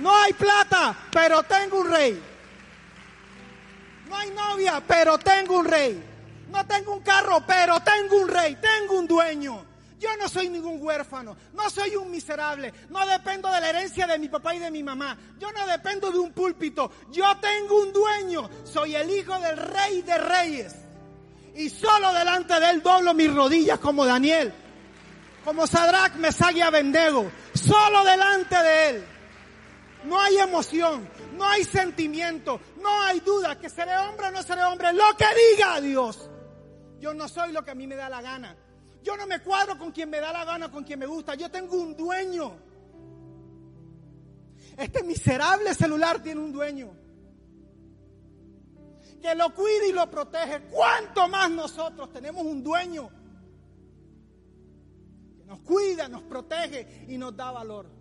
No 0.00 0.16
hay 0.16 0.32
plata, 0.32 0.96
pero 1.12 1.42
tengo 1.42 1.80
un 1.80 1.90
rey. 1.90 2.22
No 4.08 4.16
hay 4.16 4.30
novia, 4.30 4.82
pero 4.86 5.18
tengo 5.18 5.58
un 5.58 5.66
rey. 5.66 6.02
No 6.50 6.66
tengo 6.66 6.94
un 6.94 7.00
carro, 7.00 7.44
pero 7.46 7.80
tengo 7.80 8.16
un 8.16 8.28
rey, 8.28 8.56
tengo 8.56 8.98
un 8.98 9.06
dueño. 9.06 9.66
Yo 9.98 10.08
no 10.16 10.26
soy 10.30 10.48
ningún 10.48 10.82
huérfano, 10.82 11.36
no 11.52 11.68
soy 11.68 11.94
un 11.94 12.10
miserable, 12.10 12.72
no 12.88 13.06
dependo 13.06 13.52
de 13.52 13.60
la 13.60 13.68
herencia 13.68 14.06
de 14.06 14.18
mi 14.18 14.30
papá 14.30 14.54
y 14.54 14.58
de 14.58 14.70
mi 14.70 14.82
mamá, 14.82 15.14
yo 15.38 15.52
no 15.52 15.66
dependo 15.66 16.10
de 16.10 16.18
un 16.18 16.32
púlpito, 16.32 16.90
yo 17.10 17.36
tengo 17.36 17.82
un 17.82 17.92
dueño, 17.92 18.48
soy 18.64 18.96
el 18.96 19.10
hijo 19.10 19.38
del 19.38 19.58
rey 19.58 20.00
de 20.00 20.16
reyes. 20.16 20.74
Y 21.54 21.68
solo 21.68 22.14
delante 22.14 22.58
de 22.58 22.70
él 22.70 22.82
doblo 22.82 23.12
mis 23.12 23.32
rodillas 23.32 23.78
como 23.78 24.06
Daniel, 24.06 24.54
como 25.44 25.66
Sadrach, 25.66 26.14
Mesach 26.14 26.56
y 26.56 26.62
Abendego, 26.62 27.30
solo 27.52 28.02
delante 28.02 28.56
de 28.56 28.88
él. 28.88 29.04
No 30.04 30.18
hay 30.18 30.38
emoción, 30.38 31.08
no 31.36 31.44
hay 31.44 31.64
sentimiento, 31.64 32.60
no 32.80 32.88
hay 33.02 33.20
duda 33.20 33.58
que 33.58 33.68
seré 33.68 33.96
hombre 33.98 34.28
o 34.28 34.30
no 34.30 34.42
seré 34.42 34.62
hombre. 34.64 34.92
Lo 34.92 35.04
que 35.16 35.26
diga 35.54 35.80
Dios. 35.80 36.30
Yo 36.98 37.14
no 37.14 37.28
soy 37.28 37.52
lo 37.52 37.64
que 37.64 37.70
a 37.70 37.74
mí 37.74 37.86
me 37.86 37.96
da 37.96 38.08
la 38.08 38.22
gana. 38.22 38.56
Yo 39.02 39.16
no 39.16 39.26
me 39.26 39.40
cuadro 39.40 39.78
con 39.78 39.92
quien 39.92 40.10
me 40.10 40.20
da 40.20 40.32
la 40.32 40.44
gana, 40.44 40.70
con 40.70 40.84
quien 40.84 40.98
me 40.98 41.06
gusta. 41.06 41.34
Yo 41.34 41.50
tengo 41.50 41.76
un 41.76 41.96
dueño. 41.96 42.56
Este 44.76 45.02
miserable 45.02 45.74
celular 45.74 46.22
tiene 46.22 46.40
un 46.40 46.52
dueño. 46.52 46.92
Que 49.20 49.34
lo 49.34 49.54
cuida 49.54 49.86
y 49.86 49.92
lo 49.92 50.10
protege. 50.10 50.62
¿Cuánto 50.70 51.28
más 51.28 51.50
nosotros 51.50 52.10
tenemos 52.10 52.44
un 52.44 52.62
dueño? 52.62 53.10
Que 55.36 55.44
nos 55.44 55.60
cuida, 55.60 56.08
nos 56.08 56.22
protege 56.22 57.04
y 57.08 57.18
nos 57.18 57.36
da 57.36 57.50
valor. 57.50 57.99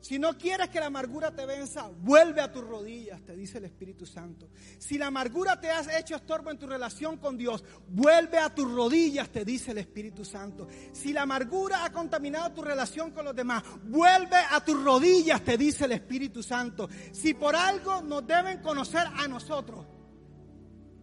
Si 0.00 0.18
no 0.18 0.36
quieres 0.38 0.70
que 0.70 0.80
la 0.80 0.86
amargura 0.86 1.30
te 1.30 1.44
venza, 1.44 1.90
vuelve 2.00 2.40
a 2.40 2.50
tus 2.50 2.64
rodillas, 2.64 3.20
te 3.22 3.36
dice 3.36 3.58
el 3.58 3.66
Espíritu 3.66 4.06
Santo. 4.06 4.48
Si 4.78 4.96
la 4.96 5.08
amargura 5.08 5.60
te 5.60 5.70
has 5.70 5.88
hecho 5.94 6.16
estorbo 6.16 6.50
en 6.50 6.58
tu 6.58 6.66
relación 6.66 7.18
con 7.18 7.36
Dios, 7.36 7.62
vuelve 7.88 8.38
a 8.38 8.54
tus 8.54 8.70
rodillas, 8.72 9.28
te 9.28 9.44
dice 9.44 9.72
el 9.72 9.78
Espíritu 9.78 10.24
Santo. 10.24 10.66
Si 10.92 11.12
la 11.12 11.22
amargura 11.22 11.84
ha 11.84 11.92
contaminado 11.92 12.52
tu 12.52 12.62
relación 12.62 13.10
con 13.10 13.26
los 13.26 13.36
demás, 13.36 13.62
vuelve 13.84 14.38
a 14.50 14.64
tus 14.64 14.82
rodillas, 14.82 15.42
te 15.42 15.58
dice 15.58 15.84
el 15.84 15.92
Espíritu 15.92 16.42
Santo. 16.42 16.88
Si 17.12 17.34
por 17.34 17.54
algo 17.54 18.00
nos 18.00 18.26
deben 18.26 18.62
conocer 18.62 19.06
a 19.06 19.28
nosotros, 19.28 19.84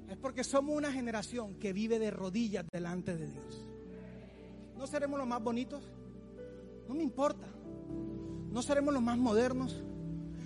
es 0.10 0.18
porque 0.18 0.44
somos 0.44 0.76
una 0.76 0.92
generación 0.92 1.60
que 1.60 1.72
vive 1.72 2.00
de 2.00 2.10
rodillas 2.10 2.66
delante 2.72 3.16
de 3.16 3.28
Dios. 3.28 3.68
¿No 4.76 4.88
seremos 4.88 5.20
los 5.20 5.28
más 5.28 5.44
bonitos? 5.44 5.84
No 6.88 6.96
me 6.96 7.04
importa. 7.04 7.48
No 8.52 8.62
seremos 8.62 8.94
los 8.94 9.04
más 9.04 9.18
modernos. 9.18 9.82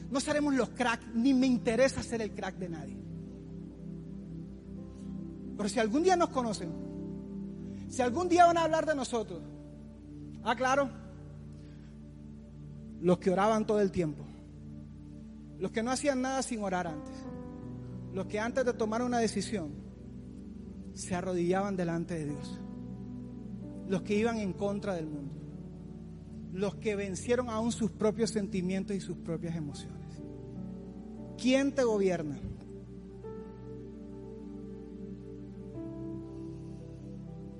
No 0.10 0.20
seremos 0.20 0.54
los 0.54 0.70
cracks. 0.70 1.06
Ni 1.14 1.34
me 1.34 1.48
interesa 1.48 2.04
ser 2.04 2.22
el 2.22 2.32
crack 2.32 2.58
de 2.58 2.70
nadie. 2.70 2.98
Pero 5.58 5.70
si 5.70 5.80
algún 5.80 6.04
día 6.04 6.16
nos 6.16 6.30
conocen, 6.30 6.72
si 7.88 8.02
algún 8.02 8.28
día 8.30 8.46
van 8.46 8.58
a 8.58 8.64
hablar 8.64 8.86
de 8.86 8.96
nosotros, 8.96 9.42
ah, 10.44 10.56
claro, 10.56 10.90
los 13.02 13.18
que 13.20 13.30
oraban 13.30 13.66
todo 13.66 13.82
el 13.82 13.92
tiempo, 13.92 14.24
los 15.60 15.72
que 15.72 15.84
no 15.84 15.92
hacían 15.92 16.22
nada 16.22 16.42
sin 16.42 16.64
orar 16.64 16.88
antes, 16.88 17.14
los 18.14 18.26
que 18.26 18.40
antes 18.40 18.66
de 18.66 18.74
tomar 18.74 19.02
una 19.02 19.20
decisión 19.20 19.72
se 20.94 21.16
arrodillaban 21.16 21.76
delante 21.76 22.16
de 22.16 22.26
Dios, 22.26 22.60
los 23.88 24.02
que 24.02 24.16
iban 24.16 24.38
en 24.38 24.54
contra 24.54 24.96
del 24.96 25.08
mundo, 25.08 25.31
los 26.54 26.76
que 26.76 26.96
vencieron 26.96 27.50
aún 27.50 27.72
sus 27.72 27.92
propios 27.92 28.32
sentimientos 28.32 28.96
y 28.96 29.00
sus 29.00 29.18
propias 29.18 29.56
emociones. 29.56 30.22
¿Quién 31.38 31.74
te 31.74 31.84
gobierna? 31.84 32.40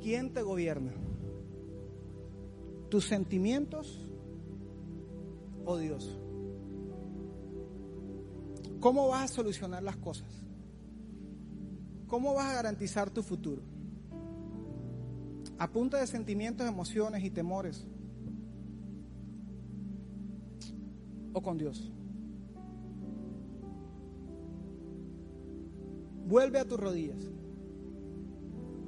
¿Quién 0.02 0.34
te 0.34 0.42
gobierna? 0.42 0.92
¿Tus 2.90 3.06
sentimientos 3.06 4.08
o 5.64 5.78
Dios? 5.78 6.20
¿Cómo 8.80 9.08
vas 9.08 9.32
a 9.32 9.34
solucionar 9.36 9.84
las 9.84 9.96
cosas? 9.98 10.28
¿Cómo 12.08 12.34
vas 12.34 12.48
a 12.48 12.56
garantizar 12.56 13.10
tu 13.10 13.24
futuro? 13.24 13.62
A 15.58 15.72
punta 15.72 16.00
de 16.00 16.08
sentimientos, 16.08 16.68
emociones 16.68 17.24
y 17.24 17.30
temores. 17.30 17.88
¿O 21.34 21.42
con 21.42 21.58
Dios? 21.58 21.92
Vuelve 26.28 26.60
a 26.60 26.66
tus 26.66 26.80
rodillas. 26.80 27.30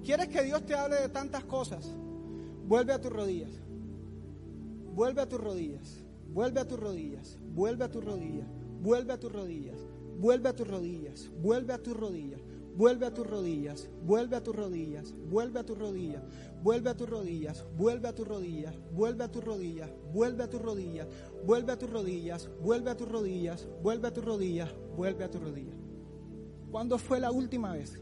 ¿Quieres 0.03 0.27
que 0.27 0.43
Dios 0.43 0.65
te 0.65 0.75
hable 0.75 0.97
de 1.01 1.09
tantas 1.09 1.43
cosas? 1.45 1.95
Vuelve 2.67 2.93
a 2.93 3.01
tus 3.01 3.11
rodillas. 3.11 3.51
Vuelve 4.93 5.21
a 5.21 5.27
tus 5.27 5.39
rodillas. 5.39 6.03
Vuelve 6.33 6.59
a 6.59 6.67
tus 6.67 6.79
rodillas. 6.79 7.37
Vuelve 7.53 7.83
a 7.83 7.91
tus 7.91 8.03
rodillas. 8.03 8.47
Vuelve 8.81 9.13
a 9.13 9.19
tus 9.19 9.31
rodillas. 9.31 9.79
Vuelve 10.19 10.49
a 10.49 10.55
tus 10.55 10.67
rodillas. 10.67 11.31
Vuelve 11.41 11.73
a 11.73 11.77
tus 11.77 11.95
rodillas. 11.95 12.41
Vuelve 12.75 13.05
a 13.05 13.13
tus 13.13 13.27
rodillas, 13.27 13.89
vuelve 14.03 14.35
a 14.35 14.43
tus 14.43 14.55
rodillas, 14.55 15.13
vuelve 15.29 15.59
a 15.59 15.63
tus 15.63 15.77
rodillas, 15.77 16.23
vuelve 16.63 16.89
a 16.89 16.95
tus 16.95 17.07
rodillas, 17.07 17.65
vuelve 17.77 18.07
a 18.07 18.13
tus 18.13 18.27
rodillas, 18.27 18.75
vuelve 18.91 19.23
a 19.23 19.31
tus 19.31 19.43
rodillas, 19.43 19.89
vuelve 20.13 20.43
a 20.43 20.49
tus 20.49 20.61
rodillas, 20.61 21.07
vuelve 21.45 21.71
a 21.71 21.77
tus 21.77 21.89
rodillas, 21.89 22.49
vuelve 22.61 22.89
a 22.89 22.97
tus 22.97 23.07
rodillas, 23.07 23.67
vuelve 23.83 24.07
a 24.07 24.13
tus 24.13 24.25
rodillas, 24.25 24.75
vuelve 24.97 25.23
a 25.23 25.31
tus 25.31 25.41
rodillas. 25.41 25.75
¿Cuándo 26.71 26.97
fue 26.97 27.19
la 27.19 27.31
última 27.31 27.73
vez 27.73 27.99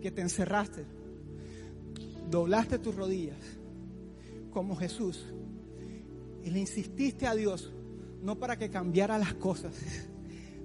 que 0.00 0.10
te 0.10 0.22
encerraste, 0.22 0.84
doblaste 2.30 2.78
tus 2.78 2.94
rodillas 2.94 3.38
como 4.50 4.76
Jesús 4.76 5.24
y 6.44 6.50
le 6.50 6.60
insististe 6.60 7.26
a 7.26 7.34
Dios 7.34 7.72
no 8.22 8.38
para 8.38 8.56
que 8.58 8.70
cambiara 8.70 9.18
las 9.18 9.34
cosas, 9.34 9.74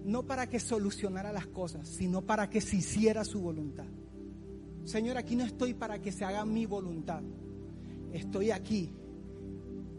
no 0.05 0.23
para 0.23 0.47
que 0.47 0.59
solucionara 0.59 1.31
las 1.31 1.47
cosas, 1.47 1.87
sino 1.87 2.21
para 2.21 2.49
que 2.49 2.61
se 2.61 2.77
hiciera 2.77 3.23
su 3.23 3.41
voluntad. 3.41 3.87
Señor, 4.83 5.17
aquí 5.17 5.35
no 5.35 5.45
estoy 5.45 5.73
para 5.73 6.01
que 6.01 6.11
se 6.11 6.25
haga 6.25 6.45
mi 6.45 6.65
voluntad. 6.65 7.23
Estoy 8.11 8.51
aquí 8.51 8.91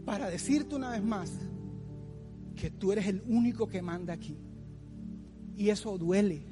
para 0.05 0.29
decirte 0.29 0.75
una 0.75 0.91
vez 0.91 1.03
más 1.03 1.31
que 2.55 2.69
tú 2.69 2.91
eres 2.91 3.07
el 3.07 3.23
único 3.27 3.67
que 3.67 3.81
manda 3.81 4.13
aquí. 4.13 4.37
Y 5.57 5.69
eso 5.69 5.97
duele. 5.97 6.43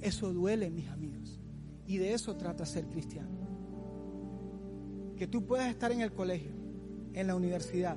Eso 0.00 0.32
duele, 0.32 0.70
mis 0.70 0.88
amigos. 0.88 1.40
Y 1.86 1.98
de 1.98 2.12
eso 2.12 2.36
trata 2.36 2.66
ser 2.66 2.86
cristiano. 2.86 3.30
Que 5.16 5.26
tú 5.26 5.44
puedas 5.44 5.68
estar 5.68 5.90
en 5.92 6.00
el 6.00 6.12
colegio, 6.12 6.52
en 7.12 7.26
la 7.26 7.34
universidad, 7.34 7.96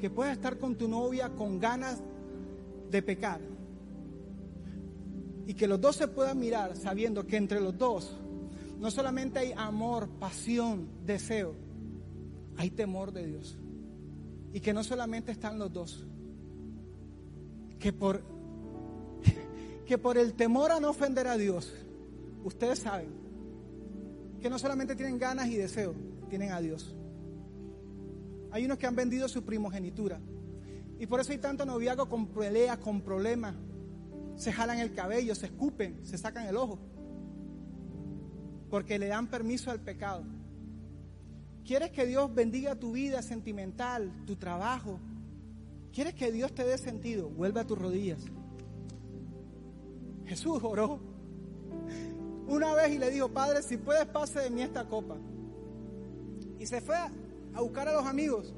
que 0.00 0.10
puedas 0.10 0.32
estar 0.32 0.58
con 0.58 0.76
tu 0.76 0.88
novia 0.88 1.30
con 1.30 1.58
ganas 1.58 2.02
de 2.90 3.02
pecar. 3.02 3.40
Y 5.46 5.54
que 5.54 5.68
los 5.68 5.80
dos 5.80 5.96
se 5.96 6.08
puedan 6.08 6.38
mirar 6.38 6.76
sabiendo 6.76 7.26
que 7.26 7.36
entre 7.36 7.60
los 7.60 7.76
dos 7.76 8.16
no 8.78 8.90
solamente 8.90 9.38
hay 9.38 9.52
amor, 9.56 10.08
pasión, 10.18 10.88
deseo, 11.04 11.54
hay 12.56 12.70
temor 12.70 13.12
de 13.12 13.26
Dios. 13.26 13.56
Y 14.52 14.60
que 14.60 14.72
no 14.72 14.84
solamente 14.84 15.32
están 15.32 15.58
los 15.58 15.72
dos, 15.72 16.06
que 17.78 17.92
por, 17.92 18.22
que 19.86 19.98
por 19.98 20.18
el 20.18 20.34
temor 20.34 20.72
a 20.72 20.80
no 20.80 20.90
ofender 20.90 21.26
a 21.26 21.36
Dios, 21.36 21.72
ustedes 22.44 22.80
saben 22.80 23.08
que 24.40 24.50
no 24.50 24.58
solamente 24.58 24.94
tienen 24.94 25.18
ganas 25.18 25.48
y 25.48 25.56
deseo, 25.56 25.94
tienen 26.28 26.52
a 26.52 26.60
Dios. 26.60 26.94
Hay 28.50 28.64
unos 28.64 28.78
que 28.78 28.86
han 28.86 28.96
vendido 28.96 29.28
su 29.28 29.42
primogenitura 29.42 30.20
y 30.98 31.06
por 31.06 31.20
eso 31.20 31.32
hay 31.32 31.38
tanto 31.38 31.66
noviazgo 31.66 32.08
con 32.08 32.28
peleas, 32.28 32.78
con 32.78 33.02
problemas. 33.02 33.54
Se 34.36 34.52
jalan 34.52 34.78
el 34.78 34.94
cabello, 34.94 35.34
se 35.34 35.46
escupen, 35.46 36.04
se 36.04 36.16
sacan 36.16 36.46
el 36.46 36.56
ojo. 36.56 36.78
Porque 38.70 38.98
le 38.98 39.08
dan 39.08 39.28
permiso 39.28 39.70
al 39.70 39.80
pecado. 39.80 40.24
¿Quieres 41.64 41.90
que 41.90 42.06
Dios 42.06 42.34
bendiga 42.34 42.76
tu 42.76 42.92
vida 42.92 43.22
sentimental, 43.22 44.12
tu 44.26 44.36
trabajo? 44.36 45.00
¿Quieres 45.92 46.14
que 46.14 46.30
Dios 46.30 46.54
te 46.54 46.64
dé 46.64 46.78
sentido? 46.78 47.28
Vuelve 47.28 47.60
a 47.60 47.66
tus 47.66 47.78
rodillas. 47.78 48.20
Jesús 50.26 50.60
oró 50.62 51.00
una 52.48 52.74
vez 52.74 52.92
y 52.92 52.98
le 52.98 53.10
dijo, 53.10 53.28
Padre, 53.28 53.62
si 53.62 53.76
puedes 53.76 54.06
pase 54.06 54.40
de 54.40 54.50
mí 54.50 54.62
esta 54.62 54.86
copa. 54.86 55.16
Y 56.58 56.66
se 56.66 56.80
fue 56.80 56.96
a 56.96 57.60
buscar 57.60 57.88
a 57.88 57.92
los 57.94 58.06
amigos. 58.06 58.54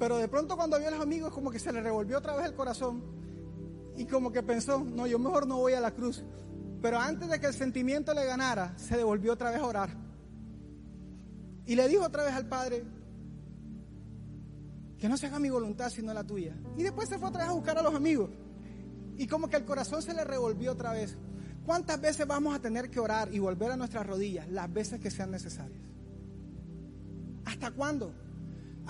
Pero 0.00 0.16
de 0.16 0.28
pronto 0.28 0.56
cuando 0.56 0.78
vio 0.78 0.88
a 0.88 0.92
los 0.92 1.00
amigos 1.00 1.30
como 1.30 1.50
que 1.50 1.58
se 1.58 1.70
le 1.70 1.82
revolvió 1.82 2.16
otra 2.16 2.34
vez 2.34 2.46
el 2.46 2.54
corazón 2.54 3.02
y 3.98 4.06
como 4.06 4.32
que 4.32 4.42
pensó, 4.42 4.82
no, 4.82 5.06
yo 5.06 5.18
mejor 5.18 5.46
no 5.46 5.58
voy 5.58 5.74
a 5.74 5.80
la 5.80 5.90
cruz. 5.90 6.24
Pero 6.80 6.98
antes 6.98 7.28
de 7.28 7.38
que 7.38 7.46
el 7.48 7.52
sentimiento 7.52 8.14
le 8.14 8.24
ganara, 8.24 8.72
se 8.78 8.96
devolvió 8.96 9.34
otra 9.34 9.50
vez 9.50 9.60
a 9.60 9.66
orar. 9.66 9.90
Y 11.66 11.74
le 11.74 11.86
dijo 11.86 12.02
otra 12.02 12.24
vez 12.24 12.32
al 12.32 12.48
Padre, 12.48 12.82
que 14.98 15.06
no 15.06 15.18
se 15.18 15.26
haga 15.26 15.38
mi 15.38 15.50
voluntad 15.50 15.90
sino 15.90 16.14
la 16.14 16.24
tuya. 16.24 16.56
Y 16.78 16.82
después 16.82 17.06
se 17.10 17.18
fue 17.18 17.28
otra 17.28 17.42
vez 17.42 17.50
a 17.50 17.54
buscar 17.54 17.76
a 17.76 17.82
los 17.82 17.94
amigos. 17.94 18.30
Y 19.18 19.26
como 19.26 19.48
que 19.48 19.56
el 19.58 19.66
corazón 19.66 20.00
se 20.00 20.14
le 20.14 20.24
revolvió 20.24 20.72
otra 20.72 20.94
vez. 20.94 21.18
¿Cuántas 21.66 22.00
veces 22.00 22.26
vamos 22.26 22.54
a 22.54 22.58
tener 22.58 22.88
que 22.88 23.00
orar 23.00 23.34
y 23.34 23.38
volver 23.38 23.70
a 23.72 23.76
nuestras 23.76 24.06
rodillas? 24.06 24.48
Las 24.48 24.72
veces 24.72 24.98
que 24.98 25.10
sean 25.10 25.30
necesarias. 25.30 25.82
¿Hasta 27.44 27.70
cuándo? 27.70 28.14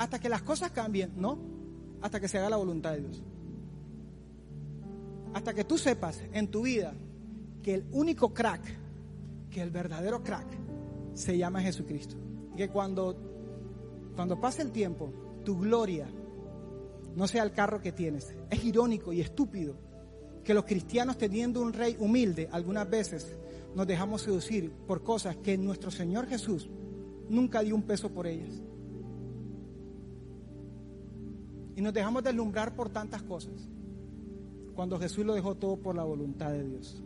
Hasta 0.01 0.19
que 0.19 0.31
las 0.31 0.41
cosas 0.41 0.71
cambien, 0.71 1.13
no, 1.15 1.39
hasta 2.01 2.19
que 2.19 2.27
se 2.27 2.39
haga 2.39 2.49
la 2.49 2.57
voluntad 2.57 2.93
de 2.93 3.01
Dios. 3.01 3.23
Hasta 5.35 5.53
que 5.53 5.63
tú 5.63 5.77
sepas 5.77 6.23
en 6.33 6.49
tu 6.49 6.63
vida 6.63 6.95
que 7.63 7.75
el 7.75 7.85
único 7.93 8.33
crack, 8.33 8.63
que 9.51 9.61
el 9.61 9.71
verdadero 9.71 10.23
crack, 10.23 10.47
se 11.13 11.37
llama 11.37 11.61
Jesucristo. 11.61 12.17
Que 12.57 12.71
cuando, 12.71 13.15
cuando 14.17 14.41
pase 14.41 14.63
el 14.63 14.73
tiempo, 14.73 15.13
tu 15.45 15.59
gloria 15.59 16.09
no 17.15 17.29
sea 17.29 17.43
el 17.43 17.53
carro 17.53 17.83
que 17.83 17.93
tienes. 17.93 18.35
Es 18.49 18.65
irónico 18.65 19.13
y 19.13 19.21
estúpido 19.21 19.75
que 20.43 20.55
los 20.55 20.65
cristianos 20.65 21.19
teniendo 21.19 21.61
un 21.61 21.75
rey 21.75 21.99
humilde, 22.01 22.49
algunas 22.53 22.89
veces 22.89 23.37
nos 23.75 23.87
dejamos 23.87 24.23
seducir 24.23 24.73
por 24.73 25.03
cosas 25.03 25.37
que 25.37 25.59
nuestro 25.59 25.91
Señor 25.91 26.27
Jesús 26.27 26.71
nunca 27.29 27.61
dio 27.61 27.75
un 27.75 27.83
peso 27.83 28.09
por 28.09 28.27
ellas. 28.27 28.63
Y 31.77 31.81
nos 31.81 31.93
dejamos 31.93 32.23
deslumbrar 32.23 32.75
por 32.75 32.89
tantas 32.89 33.23
cosas, 33.23 33.69
cuando 34.75 34.99
Jesús 34.99 35.25
lo 35.25 35.35
dejó 35.35 35.55
todo 35.55 35.77
por 35.77 35.95
la 35.95 36.05
voluntad 36.05 36.51
de 36.51 36.65
Dios. 36.65 37.03